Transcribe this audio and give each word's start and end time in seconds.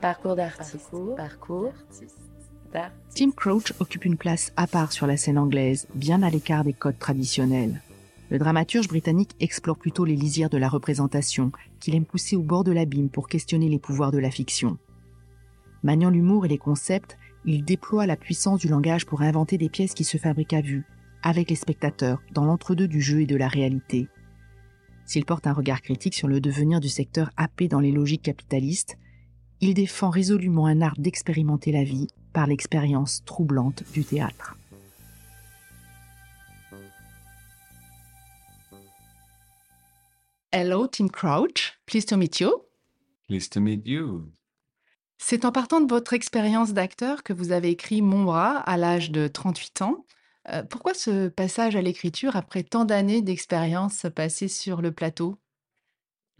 Parcours 0.00 0.36
d'artiste. 0.36 0.90
Parcours 1.16 1.72
Tim 3.14 3.30
Crouch 3.30 3.72
occupe 3.80 4.04
une 4.04 4.16
place 4.16 4.52
à 4.56 4.66
part 4.66 4.92
sur 4.92 5.06
la 5.06 5.16
scène 5.16 5.38
anglaise, 5.38 5.86
bien 5.94 6.22
à 6.22 6.30
l'écart 6.30 6.64
des 6.64 6.74
codes 6.74 6.98
traditionnels. 6.98 7.80
Le 8.30 8.38
dramaturge 8.38 8.88
britannique 8.88 9.34
explore 9.40 9.78
plutôt 9.78 10.04
les 10.04 10.16
lisières 10.16 10.50
de 10.50 10.58
la 10.58 10.68
représentation, 10.68 11.52
qu'il 11.80 11.94
aime 11.94 12.04
pousser 12.04 12.36
au 12.36 12.42
bord 12.42 12.64
de 12.64 12.72
l'abîme 12.72 13.08
pour 13.08 13.28
questionner 13.28 13.68
les 13.68 13.78
pouvoirs 13.78 14.12
de 14.12 14.18
la 14.18 14.30
fiction. 14.30 14.76
Maniant 15.82 16.10
l'humour 16.10 16.44
et 16.44 16.48
les 16.48 16.58
concepts, 16.58 17.16
il 17.44 17.64
déploie 17.64 18.06
la 18.06 18.16
puissance 18.16 18.60
du 18.60 18.68
langage 18.68 19.06
pour 19.06 19.22
inventer 19.22 19.56
des 19.56 19.68
pièces 19.68 19.94
qui 19.94 20.04
se 20.04 20.18
fabriquent 20.18 20.54
à 20.54 20.60
vue, 20.60 20.84
avec 21.22 21.48
les 21.48 21.56
spectateurs, 21.56 22.20
dans 22.32 22.44
l'entre-deux 22.44 22.88
du 22.88 23.00
jeu 23.00 23.22
et 23.22 23.26
de 23.26 23.36
la 23.36 23.48
réalité. 23.48 24.08
S'il 25.06 25.24
porte 25.24 25.46
un 25.46 25.52
regard 25.52 25.80
critique 25.80 26.14
sur 26.14 26.26
le 26.28 26.40
devenir 26.40 26.80
du 26.80 26.88
secteur 26.88 27.30
happé 27.36 27.68
dans 27.68 27.80
les 27.80 27.92
logiques 27.92 28.22
capitalistes, 28.22 28.98
il 29.60 29.74
défend 29.74 30.10
résolument 30.10 30.66
un 30.66 30.80
art 30.80 30.94
d'expérimenter 30.98 31.72
la 31.72 31.84
vie 31.84 32.08
par 32.32 32.46
l'expérience 32.46 33.24
troublante 33.24 33.82
du 33.92 34.04
théâtre. 34.04 34.56
Hello, 40.52 40.86
Tim 40.86 41.08
Crouch. 41.08 41.74
Pleased 41.86 42.08
to 42.08 42.16
meet 42.16 42.40
you. 42.40 42.50
Pleased 43.28 43.52
to 43.52 43.60
meet 43.60 43.86
you. 43.86 44.30
C'est 45.18 45.44
en 45.44 45.52
partant 45.52 45.80
de 45.80 45.88
votre 45.88 46.12
expérience 46.12 46.72
d'acteur 46.72 47.22
que 47.22 47.32
vous 47.32 47.52
avez 47.52 47.70
écrit 47.70 48.02
Mon 48.02 48.24
bras 48.24 48.58
à 48.58 48.76
l'âge 48.76 49.10
de 49.10 49.28
38 49.28 49.82
ans. 49.82 50.04
Euh, 50.50 50.62
pourquoi 50.62 50.94
ce 50.94 51.28
passage 51.28 51.74
à 51.74 51.82
l'écriture 51.82 52.36
après 52.36 52.62
tant 52.62 52.84
d'années 52.84 53.22
d'expérience 53.22 54.06
passée 54.14 54.48
sur 54.48 54.82
le 54.82 54.92
plateau? 54.92 55.36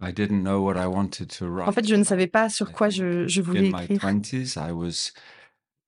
I 0.00 0.12
didn't 0.12 0.42
know 0.42 0.60
what 0.62 0.76
I 0.76 0.86
wanted 0.86 1.30
to 1.38 1.46
write. 1.48 1.68
En 1.68 1.72
fait, 1.72 1.86
je 1.88 1.94
ne 1.94 2.04
savais 2.04 2.26
pas 2.26 2.48
sur 2.50 2.72
quoi 2.72 2.90
je, 2.90 3.26
je 3.26 3.40
voulais 3.40 3.68
écrire. 3.68 4.00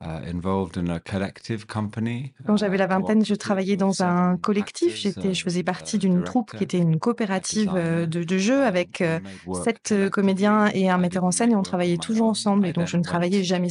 20s, 0.00 0.04
I 0.04 0.06
was 0.06 0.22
uh, 0.24 0.30
involved 0.30 0.76
in 0.76 0.88
a 0.90 1.00
collective 1.00 1.66
company. 1.66 2.32
Quand 2.46 2.56
j'avais 2.56 2.76
la 2.76 2.86
uh, 2.86 2.88
vingtaine, 2.88 3.24
je 3.24 3.34
travaillais 3.34 3.76
dans 3.76 4.02
un 4.02 4.36
collectif. 4.36 4.96
J'étais, 4.96 5.34
je 5.34 5.42
faisais 5.42 5.60
uh, 5.60 5.64
partie 5.64 5.98
a 5.98 5.98
d'une 5.98 6.24
troupe 6.24 6.52
qui 6.56 6.64
était 6.64 6.78
une 6.78 6.98
coopérative 6.98 7.72
euh, 7.74 8.06
de, 8.06 8.24
de 8.24 8.38
jeu 8.38 8.62
designer, 8.62 8.66
avec 8.66 9.00
euh, 9.00 9.20
sept 9.64 9.92
euh, 9.92 10.10
comédiens 10.10 10.70
et 10.74 10.88
un 10.88 10.98
metteur 10.98 11.24
en 11.24 11.30
scène 11.30 11.52
et 11.52 11.56
on 11.56 11.62
travaillait 11.62 11.98
toujours 11.98 12.28
ensemble. 12.28 12.66
Et 12.66 12.72
I 12.72 12.72
donc, 12.72 12.86
je 12.86 12.96
ne 12.96 13.02
travaillais 13.02 13.42
jamais 13.42 13.70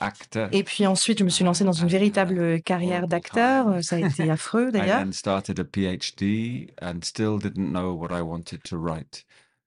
actor. 0.00 0.48
Et 0.52 0.62
puis 0.62 0.86
ensuite, 0.86 1.18
je 1.18 1.24
me 1.24 1.30
suis 1.30 1.44
lancée 1.44 1.64
dans 1.64 1.72
une 1.72 1.88
véritable 1.88 2.60
carrière 2.62 3.08
d'acteur. 3.08 3.82
Ça 3.82 3.96
a 3.96 4.00
été 4.00 4.30
affreux 4.30 4.70
d'ailleurs. 4.72 5.04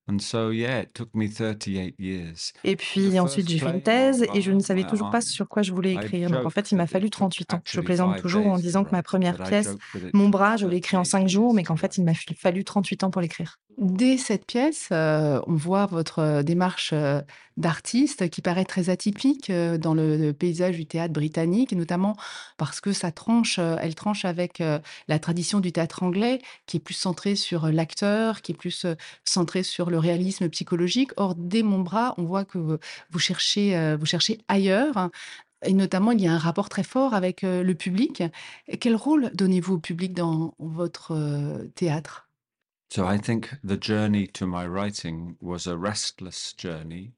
Then 0.09 0.19
started 0.19 0.49
a 0.49 0.49
PhD 0.49 0.49
and 0.49 0.49
still 0.49 0.49
didn't 0.49 0.49
know 0.49 0.49
what 0.49 0.49
I 0.49 0.49
wanted 0.49 0.49
to 0.49 0.49
write. 0.49 0.49
And 0.49 0.49
so, 0.49 0.49
yeah, 0.49 0.81
it 0.81 0.93
took 0.93 1.15
me 1.15 1.27
38 1.27 1.95
years. 1.99 2.53
Et 2.63 2.75
puis 2.75 3.19
ensuite, 3.19 3.49
j'ai 3.49 3.59
fait 3.59 3.69
une 3.69 3.81
thèse 3.81 4.25
et 4.33 4.41
je 4.41 4.51
ne 4.51 4.59
savais 4.59 4.83
toujours 4.83 5.09
pas 5.09 5.21
sur 5.21 5.47
quoi 5.47 5.61
je 5.61 5.71
voulais 5.71 5.93
I 5.93 5.95
écrire. 5.95 6.29
Donc 6.29 6.45
en 6.45 6.49
fait, 6.49 6.71
il 6.71 6.75
m'a 6.75 6.87
fallu 6.87 7.09
took 7.09 7.09
38 7.09 7.53
ans. 7.53 7.61
Je 7.65 7.81
plaisante 7.81 8.21
toujours 8.21 8.47
en 8.47 8.57
disant 8.57 8.83
que 8.83 8.91
ma 8.91 8.99
write, 8.99 9.03
première 9.03 9.37
pièce, 9.43 9.75
Mon 10.13 10.29
took 10.29 10.29
bras, 10.29 10.57
je 10.57 10.67
l'ai 10.67 10.77
écrit 10.77 10.97
en 10.97 11.03
5 11.03 11.27
38 11.27 11.29
jours, 11.29 11.53
years 11.53 11.53
mais 11.53 11.63
to 11.63 11.63
qu'en 11.63 11.75
fait, 11.75 11.97
il 11.97 12.03
m'a 12.03 12.13
fallu 12.13 12.63
38 12.63 13.03
ans 13.03 13.11
pour 13.11 13.21
l'écrire. 13.21 13.57
Dès 13.79 14.17
cette 14.17 14.45
pièce, 14.45 14.89
euh, 14.91 15.39
on 15.47 15.55
voit 15.55 15.85
votre 15.85 16.19
euh, 16.19 16.43
démarche 16.43 16.89
euh, 16.91 17.21
d'artiste 17.55 18.29
qui 18.29 18.41
paraît 18.41 18.65
très 18.65 18.89
atypique 18.89 19.49
euh, 19.49 19.77
dans 19.77 19.93
le, 19.93 20.17
le 20.17 20.33
paysage 20.33 20.75
du 20.75 20.85
théâtre 20.85 21.13
britannique, 21.13 21.71
notamment 21.71 22.17
parce 22.57 22.81
que 22.81 22.91
ça 22.91 23.13
tranche, 23.13 23.57
elle 23.57 23.95
tranche 23.95 24.25
avec 24.25 24.61
la 25.07 25.19
tradition 25.19 25.61
du 25.61 25.71
théâtre 25.71 26.03
anglais, 26.03 26.41
qui 26.65 26.77
est 26.77 26.79
plus 26.81 26.93
centrée 26.93 27.35
sur 27.35 27.67
l'acteur, 27.67 28.41
qui 28.41 28.51
est 28.51 28.55
plus 28.55 28.85
centrée 29.23 29.63
sur 29.63 29.89
le 29.89 29.98
réalisme 29.99 30.49
psychologique. 30.49 31.11
Or, 31.17 31.35
dès 31.35 31.63
Mon 31.63 31.79
bras, 31.79 32.13
on 32.17 32.23
voit 32.23 32.45
que 32.45 32.79
vous, 33.09 33.19
cherchez, 33.19 33.77
euh, 33.77 33.97
vous 33.97 34.05
cherchez 34.05 34.39
ailleurs. 34.47 35.09
Et 35.65 35.73
notamment, 35.73 36.11
il 36.11 36.21
y 36.21 36.27
a 36.27 36.33
un 36.33 36.37
rapport 36.37 36.69
très 36.69 36.83
fort 36.83 37.13
avec 37.13 37.43
euh, 37.43 37.63
le 37.63 37.75
public. 37.75 38.23
Quel 38.79 38.95
rôle 38.95 39.31
donnez-vous 39.33 39.75
au 39.75 39.79
public 39.79 40.13
dans 40.13 40.53
votre 40.59 41.13
euh, 41.13 41.65
théâtre? 41.75 42.27
So 42.91 43.05
I 43.07 43.19
think 43.19 43.51
the 43.63 43.79
journey 43.79 44.27
to 44.29 44.47
my 44.47 44.65
writing 44.65 45.35
was 45.41 45.67
a 45.67 45.75
restless 45.75 46.55
journey. 46.57 47.11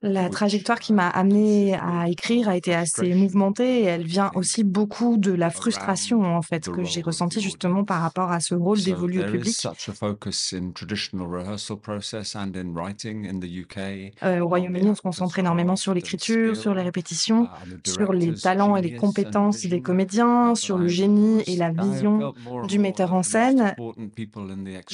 La 0.00 0.30
trajectoire 0.30 0.78
qui 0.78 0.92
m'a 0.92 1.08
amenée 1.08 1.74
à 1.74 2.08
écrire 2.08 2.48
a 2.48 2.56
été 2.56 2.72
assez 2.72 3.14
mouvementée 3.14 3.80
et 3.80 3.84
elle 3.84 4.04
vient 4.04 4.30
aussi 4.36 4.62
beaucoup 4.62 5.16
de 5.16 5.32
la 5.32 5.50
frustration 5.50 6.22
en 6.22 6.40
fait 6.40 6.66
the 6.66 6.70
que 6.70 6.84
j'ai 6.84 7.02
ressentie 7.02 7.40
justement 7.40 7.82
par 7.82 8.00
rapport 8.00 8.30
à 8.30 8.38
ce 8.38 8.54
rôle 8.54 8.80
dévolu 8.80 9.20
au 9.20 9.26
public. 9.26 9.66
Euh, 14.22 14.38
au 14.38 14.44
on 14.44 14.46
the 14.46 14.48
Royaume-Uni, 14.48 14.88
on 14.90 14.94
se 14.94 15.02
concentre 15.02 15.36
énormément 15.40 15.74
sur 15.74 15.94
l'écriture, 15.94 16.56
sur 16.56 16.74
les 16.74 16.82
répétitions, 16.82 17.48
uh, 17.66 17.90
sur 17.90 18.12
les 18.12 18.32
talents 18.34 18.76
et 18.76 18.82
les 18.82 18.94
compétences 18.94 19.66
des 19.66 19.82
comédiens, 19.82 20.54
sur 20.54 20.78
le 20.78 20.86
génie 20.86 21.42
et 21.48 21.56
la 21.56 21.72
vision 21.72 22.34
du 22.68 22.78
metteur 22.78 23.14
en 23.14 23.24
scène. 23.24 23.74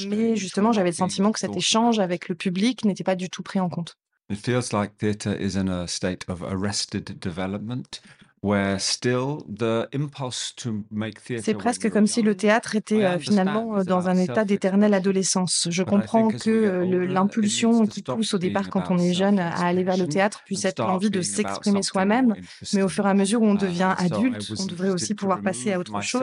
Mais 0.09 0.37
justement, 0.37 0.73
j'avais 0.73 0.91
le 0.91 0.97
sentiment 0.97 1.31
que 1.31 1.41
cet 1.41 1.55
échange 1.57 1.99
avec 1.99 2.31
le 2.31 2.35
public 2.35 2.87
n'était 2.87 3.05
pas 3.05 3.17
du 3.17 3.29
tout 3.29 3.43
pris 3.43 3.61
en 3.61 3.69
compte. 3.69 3.99
It 4.31 4.39
feels 4.39 4.73
like 4.73 4.97
theatre 4.99 5.37
is 5.39 5.57
in 5.57 5.69
a 5.69 5.87
state 5.87 6.25
of 6.29 6.43
arrested 6.43 7.21
development 7.21 8.01
where 8.45 8.79
still 8.79 9.43
the 9.49 9.89
impulse 9.95 10.53
to 10.55 10.85
make 10.91 11.19
theatre 11.23 11.43
C'est 11.45 11.55
presque 11.55 11.91
comme 11.91 12.07
si 12.07 12.21
le 12.21 12.35
théâtre 12.35 12.77
était 12.77 13.03
euh, 13.03 13.19
finalement 13.19 13.79
euh, 13.79 13.85
dans 13.85 14.11
un 14.11 14.17
état 14.19 14.45
d'éternelle 14.45 14.93
adolescence. 14.93 15.69
Je 15.71 15.83
comprends 15.83 16.29
que 16.29 16.85
l'impulsion 17.07 17.87
to 17.87 17.91
qui 17.91 18.03
pousse 18.03 18.35
au 18.35 18.39
départ 18.39 18.69
quand 18.69 18.91
on 18.91 18.99
est 18.99 19.15
jeune 19.15 19.39
à 19.39 19.65
aller 19.65 19.83
vers 19.83 19.97
le 19.97 20.07
théâtre 20.07 20.43
puisse 20.45 20.67
être 20.67 20.81
l'envie 20.81 21.09
de 21.09 21.23
s'exprimer 21.23 21.83
soi-même, 21.83 22.35
mais 22.75 22.83
au 22.83 22.89
fur 22.89 23.07
et 23.07 23.11
à 23.11 23.15
mesure 23.15 23.41
où 23.41 23.47
on 23.47 23.55
devient 23.55 23.95
adulte, 23.97 24.53
on 24.59 24.67
devrait 24.67 24.91
aussi 24.91 25.15
pouvoir 25.15 25.41
passer 25.41 25.73
à 25.73 25.79
autre 25.79 26.03
chose. 26.03 26.23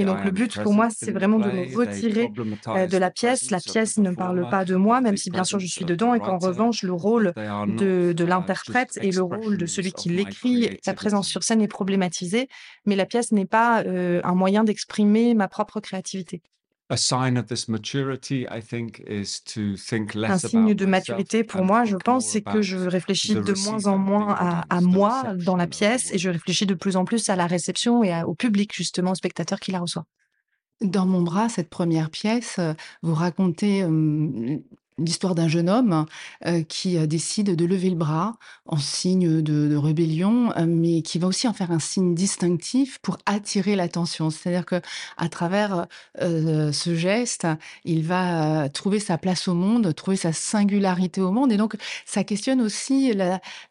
Et 0.00 0.04
donc 0.04 0.24
le 0.24 0.30
but 0.30 0.60
pour 0.62 0.74
moi, 0.74 0.88
c'est 0.90 1.12
vraiment 1.12 1.38
de 1.38 1.50
me 1.50 1.76
retirer 1.76 2.30
euh, 2.68 2.86
de 2.86 2.96
la 2.98 3.10
pièce. 3.10 3.50
La 3.50 3.60
pièce 3.60 3.98
ne 3.98 4.10
parle 4.10 4.48
pas 4.50 4.64
de 4.64 4.74
moi, 4.74 5.00
même 5.00 5.16
si 5.16 5.30
bien 5.30 5.44
sûr 5.44 5.58
je 5.58 5.66
suis 5.66 5.84
dedans, 5.84 6.14
et 6.14 6.20
qu'en 6.20 6.38
revanche 6.38 6.82
le 6.82 6.92
rôle 6.92 7.32
de, 7.36 8.14
uh, 8.18 8.26
l'interprète 8.26 8.98
et 9.00 9.10
le 9.10 9.22
rôle 9.22 9.56
de 9.56 9.66
celui 9.66 9.92
qui 9.92 10.08
l'écrit, 10.08 10.78
sa 10.82 10.94
présence 10.94 11.28
sur 11.28 11.42
scène 11.42 11.62
est 11.62 11.68
problématisée, 11.68 12.48
mais 12.86 12.96
la 12.96 13.06
pièce 13.06 13.32
n'est 13.32 13.46
pas 13.46 13.82
euh, 13.84 14.20
un 14.24 14.34
moyen 14.34 14.64
d'exprimer 14.64 15.34
ma 15.34 15.48
propre 15.48 15.80
créativité. 15.80 16.42
A 16.92 16.96
sign 16.98 17.38
of 17.38 17.46
this 17.46 17.68
maturity, 17.68 18.46
I 18.50 18.60
think, 18.60 19.02
is 19.08 19.40
to 19.54 19.76
think 19.78 20.14
Un 20.14 20.20
less 20.20 20.46
signe 20.46 20.60
about 20.64 20.74
de 20.74 20.84
maturité 20.86 21.42
pour 21.42 21.64
moi, 21.64 21.86
je 21.86 21.96
pense, 21.96 22.24
more 22.24 22.32
c'est 22.32 22.42
que 22.42 22.60
je 22.60 22.76
réfléchis 22.76 23.34
de 23.34 23.54
moins 23.66 23.86
en 23.86 23.96
moins 23.96 24.34
à, 24.68 24.80
moi 24.82 25.34
dans 25.36 25.56
la 25.56 25.66
pièce 25.66 26.12
et 26.12 26.18
je 26.18 26.28
réfléchis 26.28 26.66
de 26.66 26.74
plus 26.74 26.96
en 26.96 27.06
plus 27.06 27.30
à 27.30 27.36
la 27.36 27.46
réception 27.46 28.04
et 28.04 28.12
à- 28.12 28.28
au 28.28 28.34
public, 28.34 28.74
justement, 28.74 29.12
au 29.12 29.14
spectateur 29.14 29.58
qui 29.58 29.72
la 29.72 29.80
reçoit. 29.80 30.04
Dans 30.82 31.06
Mon 31.06 31.22
bras, 31.22 31.48
cette 31.48 31.70
première 31.70 32.10
pièce, 32.10 32.56
euh, 32.58 32.74
vous 33.02 33.14
racontez 33.14 33.84
euh, 33.84 34.58
l'histoire 34.98 35.34
d'un 35.34 35.48
jeune 35.48 35.68
homme 35.68 36.06
euh, 36.46 36.62
qui 36.62 36.96
euh, 36.98 37.06
décide 37.06 37.56
de 37.56 37.64
lever 37.64 37.90
le 37.90 37.96
bras 37.96 38.36
en 38.66 38.76
signe 38.76 39.40
de, 39.42 39.76
rébellion, 39.76 40.52
euh, 40.56 40.66
mais 40.66 41.02
qui 41.02 41.18
va 41.18 41.26
aussi 41.26 41.48
en 41.48 41.52
faire 41.52 41.70
un 41.70 41.78
signe 41.78 42.14
distinctif 42.14 42.98
pour 43.00 43.18
attirer 43.26 43.76
l'attention. 43.76 44.30
C'est-à-dire 44.30 44.66
que 44.66 44.80
à 45.16 45.28
travers 45.28 45.86
ce 46.18 46.94
geste, 46.94 47.46
il 47.84 48.04
va 48.04 48.68
trouver 48.68 48.98
sa 48.98 49.18
place 49.18 49.48
au 49.48 49.54
monde, 49.54 49.94
trouver 49.94 50.16
sa 50.16 50.32
singularité 50.32 51.20
au 51.20 51.32
monde, 51.32 51.52
et 51.52 51.56
donc 51.56 51.76
ça 52.06 52.24
questionne 52.24 52.60
aussi 52.60 53.12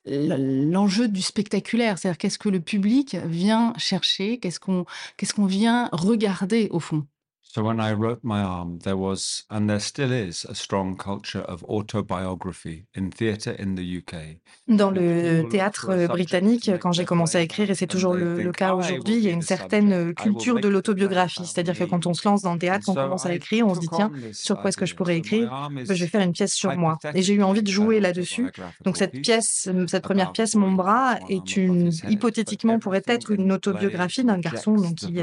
l'enjeu 0.05 1.07
du 1.07 1.21
spectaculaire. 1.21 1.97
C'est-à-dire 1.97 2.17
qu'est-ce 2.17 2.39
que 2.39 2.49
le 2.49 2.59
public 2.59 3.17
vient 3.25 3.73
chercher, 3.77 4.39
qu'est-ce 4.39 4.59
qu'on 4.59 4.85
qu'est-ce 5.17 5.33
qu'on 5.33 5.45
vient 5.45 5.89
regarder 5.91 6.67
au 6.71 6.79
fond? 6.79 7.05
So 7.53 7.63
when 7.63 7.81
I 7.81 7.91
wrote 7.91 8.23
my 8.23 8.41
arm, 8.43 8.79
there 8.79 8.95
was, 8.95 9.43
and 9.49 9.67
there 9.67 9.81
still 9.81 10.13
is, 10.13 10.45
a 10.47 10.55
strong 10.55 10.95
culture 10.95 11.41
of 11.41 11.65
autobiography 11.65 12.85
in 12.95 13.09
theatre 13.11 13.51
in 13.59 13.75
the 13.75 13.83
UK. 13.83 14.37
Dans 14.69 14.89
le 14.89 15.43
théâtre 15.49 15.89
euh, 15.89 16.07
britannique, 16.07 16.71
quand 16.79 16.93
j'ai 16.93 17.03
commencé 17.03 17.37
à 17.37 17.41
écrire, 17.41 17.69
et 17.69 17.75
c'est 17.75 17.87
toujours 17.87 18.13
le, 18.13 18.41
le 18.41 18.51
cas 18.53 18.73
aujourd'hui, 18.73 19.15
il 19.15 19.23
y 19.23 19.27
a 19.27 19.31
une 19.31 19.41
certaine 19.41 19.91
euh, 19.91 20.13
culture 20.13 20.61
de 20.61 20.69
l'autobiographie. 20.69 21.45
C'est-à-dire 21.45 21.77
que 21.77 21.83
quand 21.83 22.05
on 22.07 22.13
se 22.13 22.25
lance 22.25 22.41
dans 22.41 22.53
le 22.53 22.59
théâtre, 22.59 22.87
on 22.87 22.93
commence 22.93 23.25
à 23.25 23.33
écrire, 23.33 23.67
on 23.67 23.75
se 23.75 23.81
dit, 23.81 23.89
tiens, 23.93 24.13
sur 24.31 24.55
quoi 24.61 24.69
est-ce 24.69 24.77
que 24.77 24.85
je 24.85 24.95
pourrais 24.95 25.17
écrire? 25.17 25.69
Je 25.75 25.91
vais 25.91 25.95
is 26.05 26.07
faire 26.07 26.21
une 26.21 26.31
pièce 26.31 26.53
sur 26.53 26.73
moi. 26.77 26.99
Et 27.15 27.21
j'ai 27.21 27.33
eu 27.33 27.43
envie 27.43 27.63
de 27.63 27.69
jouer 27.69 27.99
là-dessus. 27.99 28.49
Donc 28.85 28.95
cette 28.95 29.19
pièce, 29.21 29.67
euh, 29.69 29.87
cette 29.87 30.03
première 30.03 30.31
pièce, 30.31 30.55
Mon 30.55 30.71
bras, 30.71 31.19
est 31.27 31.57
une 31.57 31.91
hypothétiquement 32.07 32.79
pourrait 32.79 33.03
être 33.07 33.31
une 33.31 33.51
autobiographie 33.51 34.23
d'un 34.23 34.39
garçon 34.39 34.75
donc, 34.75 34.95
qui 34.95 35.17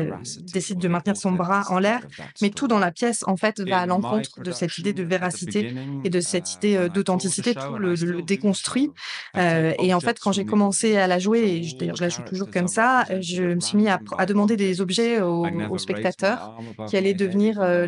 décide 0.52 0.78
de 0.78 0.88
maintenir 0.88 1.16
son 1.16 1.32
bras 1.32 1.62
en 1.70 1.78
l'air 1.78 2.02
Mais 2.42 2.50
tout 2.50 2.68
dans 2.68 2.78
la 2.78 2.90
pièce, 2.90 3.24
en 3.26 3.36
fait, 3.36 3.60
va 3.60 3.80
à 3.80 3.86
l'encontre 3.86 4.40
de 4.42 4.50
cette 4.52 4.78
idée 4.78 4.92
de 4.92 5.02
véracité 5.02 5.74
et 6.04 6.10
de 6.10 6.20
cette 6.20 6.54
idée 6.54 6.76
euh, 6.76 6.88
d'authenticité. 6.88 7.54
Tout 7.54 7.78
le, 7.78 7.94
le 7.94 8.22
déconstruit. 8.22 8.90
Euh, 9.36 9.72
et 9.78 9.94
en 9.94 10.00
fait, 10.00 10.18
quand 10.18 10.32
j'ai 10.32 10.44
commencé 10.44 10.96
à 10.96 11.06
la 11.06 11.18
jouer, 11.18 11.40
et 11.40 11.76
d'ailleurs 11.78 11.96
je 11.96 12.02
la 12.02 12.08
joue 12.08 12.22
toujours 12.22 12.50
comme 12.50 12.68
ça, 12.68 13.04
je 13.20 13.42
me 13.42 13.60
suis 13.60 13.76
mis 13.76 13.88
à, 13.88 14.00
à 14.16 14.26
demander 14.26 14.56
des 14.56 14.80
objets 14.80 15.20
aux, 15.20 15.46
aux 15.70 15.78
spectateurs 15.78 16.56
qui 16.88 16.96
allaient 16.96 17.14
devenir 17.14 17.60
euh, 17.60 17.86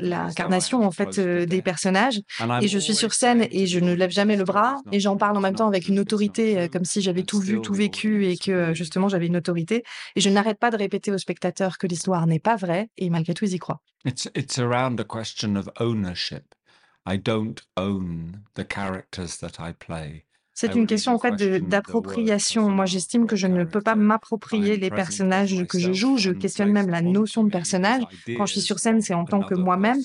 l'incarnation 0.00 0.84
en 0.84 0.90
fait 0.90 1.18
euh, 1.18 1.46
des 1.46 1.62
personnages. 1.62 2.20
Et 2.62 2.68
je 2.68 2.78
suis 2.78 2.94
sur 2.94 3.12
scène 3.14 3.46
et 3.50 3.66
je 3.66 3.78
ne 3.78 3.92
lève 3.94 4.10
jamais 4.10 4.36
le 4.36 4.44
bras 4.44 4.76
et 4.92 5.00
j'en 5.00 5.16
parle 5.16 5.36
en 5.36 5.40
même 5.40 5.54
temps 5.54 5.68
avec 5.68 5.88
une 5.88 5.98
autorité, 5.98 6.58
euh, 6.58 6.68
comme 6.68 6.84
si 6.84 7.00
j'avais 7.00 7.22
tout 7.22 7.40
vu, 7.40 7.60
tout 7.60 7.74
vécu 7.74 8.26
et 8.26 8.36
que 8.36 8.74
justement 8.74 9.08
j'avais 9.08 9.26
une 9.26 9.36
autorité. 9.36 9.82
Et 10.16 10.20
je 10.20 10.28
n'arrête 10.30 10.58
pas 10.58 10.70
de 10.70 10.76
répéter 10.76 11.10
aux 11.12 11.18
spectateurs 11.18 11.78
que 11.78 11.86
l'histoire 11.86 12.26
n'est 12.26 12.38
pas 12.38 12.56
vraie 12.56 12.88
et 13.00 13.10
malgré 13.10 13.34
tout 13.34 13.44
ils 13.44 13.54
y 13.54 13.58
croient. 13.58 13.80
It's, 14.04 14.28
it's 14.34 14.58
around 14.58 15.00
a 15.00 15.04
question 15.04 15.56
of 15.56 15.68
ownership. 15.78 16.54
I 17.06 17.18
don't 17.18 17.60
own 17.76 18.42
the 18.54 18.64
characters 18.64 19.38
that 19.40 19.58
I 19.58 19.72
play. 19.72 20.26
C'est 20.60 20.74
une 20.74 20.86
question 20.86 21.14
en 21.14 21.18
fait 21.18 21.36
d'appropriation. 21.68 22.68
Moi, 22.68 22.84
j'estime 22.84 23.26
que 23.26 23.34
je 23.34 23.46
ne 23.46 23.64
peux 23.64 23.80
pas 23.80 23.94
m'approprier 23.94 24.76
les 24.76 24.90
personnages 24.90 25.64
que 25.66 25.78
je 25.78 25.92
joue. 25.92 26.18
Je 26.18 26.32
questionne 26.32 26.70
même 26.70 26.90
la 26.90 27.00
notion 27.00 27.44
de 27.44 27.50
personnage. 27.50 28.02
Quand 28.36 28.44
je 28.44 28.52
suis 28.52 28.60
sur 28.60 28.78
scène, 28.78 29.00
c'est 29.00 29.14
en 29.14 29.24
tant 29.24 29.40
que 29.40 29.54
moi-même. 29.54 30.00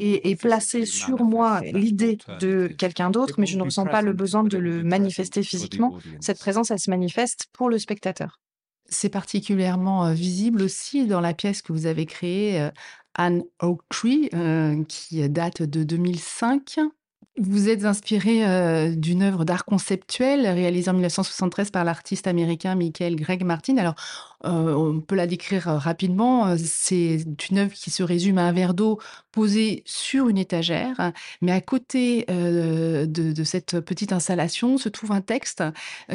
Et, 0.00 0.30
et, 0.30 0.36
placer 0.36 0.84
sur 0.84 1.22
moi 1.22 1.60
l'idée 1.60 2.18
de 2.40 2.66
quelqu'un 2.66 3.10
d'autre, 3.10 3.36
mais 3.38 3.46
je 3.46 3.56
ne 3.56 3.62
ressens 3.62 3.86
pas 3.86 4.02
le 4.02 4.12
besoin 4.12 4.42
de 4.42 4.58
le 4.58 4.82
manifester 4.82 5.44
physiquement. 5.44 5.98
Cette 6.20 6.40
présence, 6.40 6.72
elle 6.72 6.80
se 6.80 6.90
manifeste 6.90 7.46
pour 7.52 7.70
le 7.70 7.78
spectateur. 7.78 8.41
C'est 8.92 9.08
particulièrement 9.08 10.12
visible 10.12 10.62
aussi 10.62 11.06
dans 11.06 11.20
la 11.20 11.34
pièce 11.34 11.62
que 11.62 11.72
vous 11.72 11.86
avez 11.86 12.06
créée, 12.06 12.68
Anne 13.14 13.42
Oaktree, 13.60 14.30
euh, 14.34 14.84
qui 14.84 15.28
date 15.28 15.62
de 15.62 15.82
2005. 15.82 16.78
Vous 17.38 17.70
êtes 17.70 17.86
inspiré 17.86 18.46
euh, 18.46 18.94
d'une 18.94 19.22
œuvre 19.22 19.46
d'art 19.46 19.64
conceptuel 19.64 20.46
réalisée 20.46 20.90
en 20.90 20.92
1973 20.92 21.70
par 21.70 21.82
l'artiste 21.82 22.26
américain 22.26 22.74
Michael 22.74 23.16
Greg 23.16 23.42
Martin. 23.42 23.78
Alors, 23.78 23.94
euh, 24.44 24.74
on 24.74 25.00
peut 25.00 25.14
la 25.14 25.26
décrire 25.26 25.66
euh, 25.66 25.78
rapidement. 25.78 26.54
C'est 26.58 27.24
une 27.48 27.58
œuvre 27.58 27.72
qui 27.72 27.90
se 27.90 28.02
résume 28.02 28.36
à 28.36 28.42
un 28.42 28.52
verre 28.52 28.74
d'eau 28.74 28.98
posé 29.30 29.82
sur 29.86 30.28
une 30.28 30.36
étagère, 30.36 31.10
mais 31.40 31.52
à 31.52 31.62
côté 31.62 32.26
de, 32.28 33.06
de, 33.06 33.44
cette 33.44 33.80
petite 33.80 34.12
installation 34.12 34.76
se 34.76 34.90
trouve 34.90 35.12
un 35.12 35.22
texte 35.22 35.64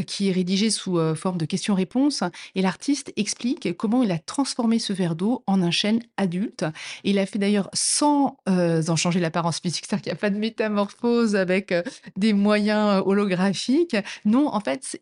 qui 0.06 0.30
est 0.30 0.31
rédigé 0.31 0.69
sous 0.69 1.00
forme 1.16 1.40
de 1.40 1.46
questions-réponses 1.46 2.22
et 2.54 2.62
l'artiste 2.62 3.12
explique 3.16 3.75
comment 3.75 4.04
il 4.04 4.12
a 4.12 4.19
transformé 4.19 4.78
ce 4.78 4.94
verre 4.94 5.16
d'eau 5.16 5.42
en 5.48 5.64
un 5.64 5.72
chêne 5.72 6.00
adulte. 6.18 6.64
il 7.04 7.18
a 7.18 7.25
fait 7.25 7.40
d'ailleurs 7.40 7.72
sans 7.74 8.38
en 8.46 8.96
changer 8.96 9.19
l'apparence 9.19 9.62
physique, 9.62 9.86
c'est-à-dire 9.88 10.04
qu'il 10.04 10.12
n'y 10.12 10.18
a 10.18 10.22
pas 10.22 10.30
de 10.30 10.38
métamorphose 10.38 11.06
avec 11.36 11.74
des 12.15 12.33
moyens 12.33 13.01
holographiques. 13.06 13.95
Non, 14.25 14.48
en 14.48 14.59
fait, 14.59 15.00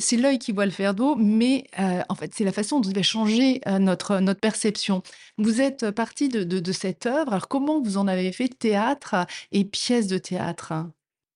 c'est 0.00 0.16
l'œil 0.16 0.38
qui 0.38 0.52
voit 0.52 0.66
le 0.66 0.72
faire 0.72 0.94
d'eau, 0.94 1.16
mais 1.16 1.64
en 2.08 2.14
fait, 2.14 2.32
c'est 2.34 2.44
la 2.44 2.52
façon 2.52 2.80
dont 2.80 2.88
il 2.88 2.94
va 2.94 3.02
changer 3.02 3.60
notre, 3.80 4.20
notre 4.20 4.40
perception. 4.40 5.02
Vous 5.38 5.60
êtes 5.60 5.90
parti 5.90 6.28
de, 6.28 6.72
cette 6.72 7.06
œuvre. 7.06 7.32
Alors, 7.32 7.48
comment 7.48 7.80
vous 7.80 7.96
en 7.96 8.06
avez 8.06 8.32
fait 8.32 8.48
théâtre 8.48 9.26
et 9.52 9.64
pièces 9.64 10.06
de 10.06 10.18
théâtre? 10.18 10.74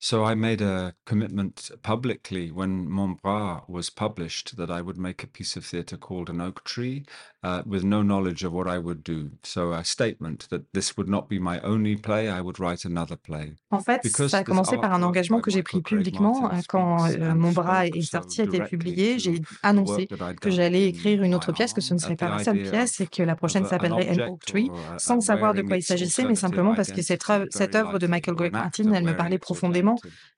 So 0.01 0.25
I 0.25 0.35
made 0.35 0.61
a 0.61 0.95
commitment 1.07 1.71
publicly 1.83 2.53
when 2.53 2.89
Montbras 2.89 3.69
was 3.69 3.91
published 3.91 4.57
that 4.57 4.71
I 4.71 4.81
would 4.81 4.97
make 4.97 5.25
a 5.25 5.27
piece 5.27 5.57
of 5.57 5.65
theatre 5.65 5.97
called 5.97 6.31
An 6.31 6.41
Oak 6.41 6.63
Tree 6.63 7.05
uh, 7.43 7.63
with 7.67 7.83
no 7.83 8.03
knowledge 8.03 8.45
of 8.45 8.53
what 8.53 8.69
I 8.69 8.79
would 8.79 9.03
do. 9.03 9.31
So 9.43 9.73
a 9.73 9.85
statement 9.85 10.47
that 10.51 10.73
this 10.73 10.97
would 10.97 11.09
not 11.09 11.29
be 11.29 11.41
my 11.41 11.61
only 11.61 11.97
play, 11.97 12.29
I 12.29 12.41
would 12.41 12.61
write 12.61 12.85
another 12.85 13.17
play. 13.17 13.55
En 13.73 13.81
fait, 13.81 14.01
Because 14.03 14.31
ça 14.31 14.39
a 14.39 14.45
commencé 14.45 14.77
par 14.77 14.93
un 14.93 15.03
engagement 15.03 15.41
que 15.41 15.51
j'ai 15.51 15.65
pris 15.65 15.83
publiquement 15.83 16.49
quand 16.69 17.11
euh, 17.11 17.35
Montbras 17.35 17.87
est 17.87 18.01
sorti, 18.03 18.41
a 18.41 18.45
été 18.45 18.61
publié. 18.61 19.19
J'ai 19.19 19.41
annoncé 19.65 20.09
que 20.41 20.51
j'allais 20.51 20.87
écrire 20.87 21.25
une 21.25 21.35
autre 21.35 21.53
pièce, 21.53 21.73
que 21.73 21.81
ce 21.81 21.95
ne 21.95 21.99
serait 21.99 22.17
pas 22.17 22.29
la 22.29 22.45
seule 22.45 22.63
pièce 22.63 23.01
et 23.01 23.09
que 23.09 23.25
la 23.25 23.35
prochaine 23.35 23.67
s'appellerait 23.67 24.11
An 24.11 24.33
Oak 24.33 24.45
Tree, 24.47 24.71
sans 24.97 25.21
savoir 25.21 25.55
de 25.55 25.63
quoi 25.63 25.77
il 25.77 25.83
s'agissait, 25.83 26.25
mais 26.25 26.37
simplement 26.37 26.75
parce 26.75 26.93
que 26.93 27.03
cette, 27.03 27.75
œuvre 27.75 27.99
de 27.99 28.07
Michael 28.07 28.37
Greg 28.37 28.53
Martin, 28.53 28.93
elle 28.93 29.05
me 29.05 29.17
parlait 29.17 29.39
profondément 29.39 29.88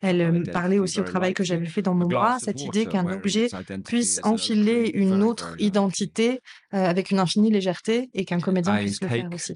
elle 0.00 0.20
euh, 0.20 0.44
parlait 0.52 0.78
aussi 0.78 1.00
au 1.00 1.04
travail 1.04 1.34
que 1.34 1.44
j'avais 1.44 1.66
fait 1.66 1.82
dans 1.82 1.94
mon 1.94 2.06
bras, 2.06 2.38
cette 2.38 2.62
idée 2.62 2.86
qu'un 2.86 3.06
objet 3.06 3.48
puisse 3.84 4.20
enfiler 4.24 4.90
une 4.94 5.22
autre 5.22 5.54
identité 5.58 6.40
euh, 6.74 6.84
avec 6.84 7.10
une 7.10 7.18
infinie 7.18 7.50
légèreté 7.50 8.10
et 8.14 8.24
qu'un 8.24 8.40
comédien 8.40 8.76
puisse 8.76 9.00
le 9.02 9.08
faire 9.08 9.28
aussi. 9.32 9.54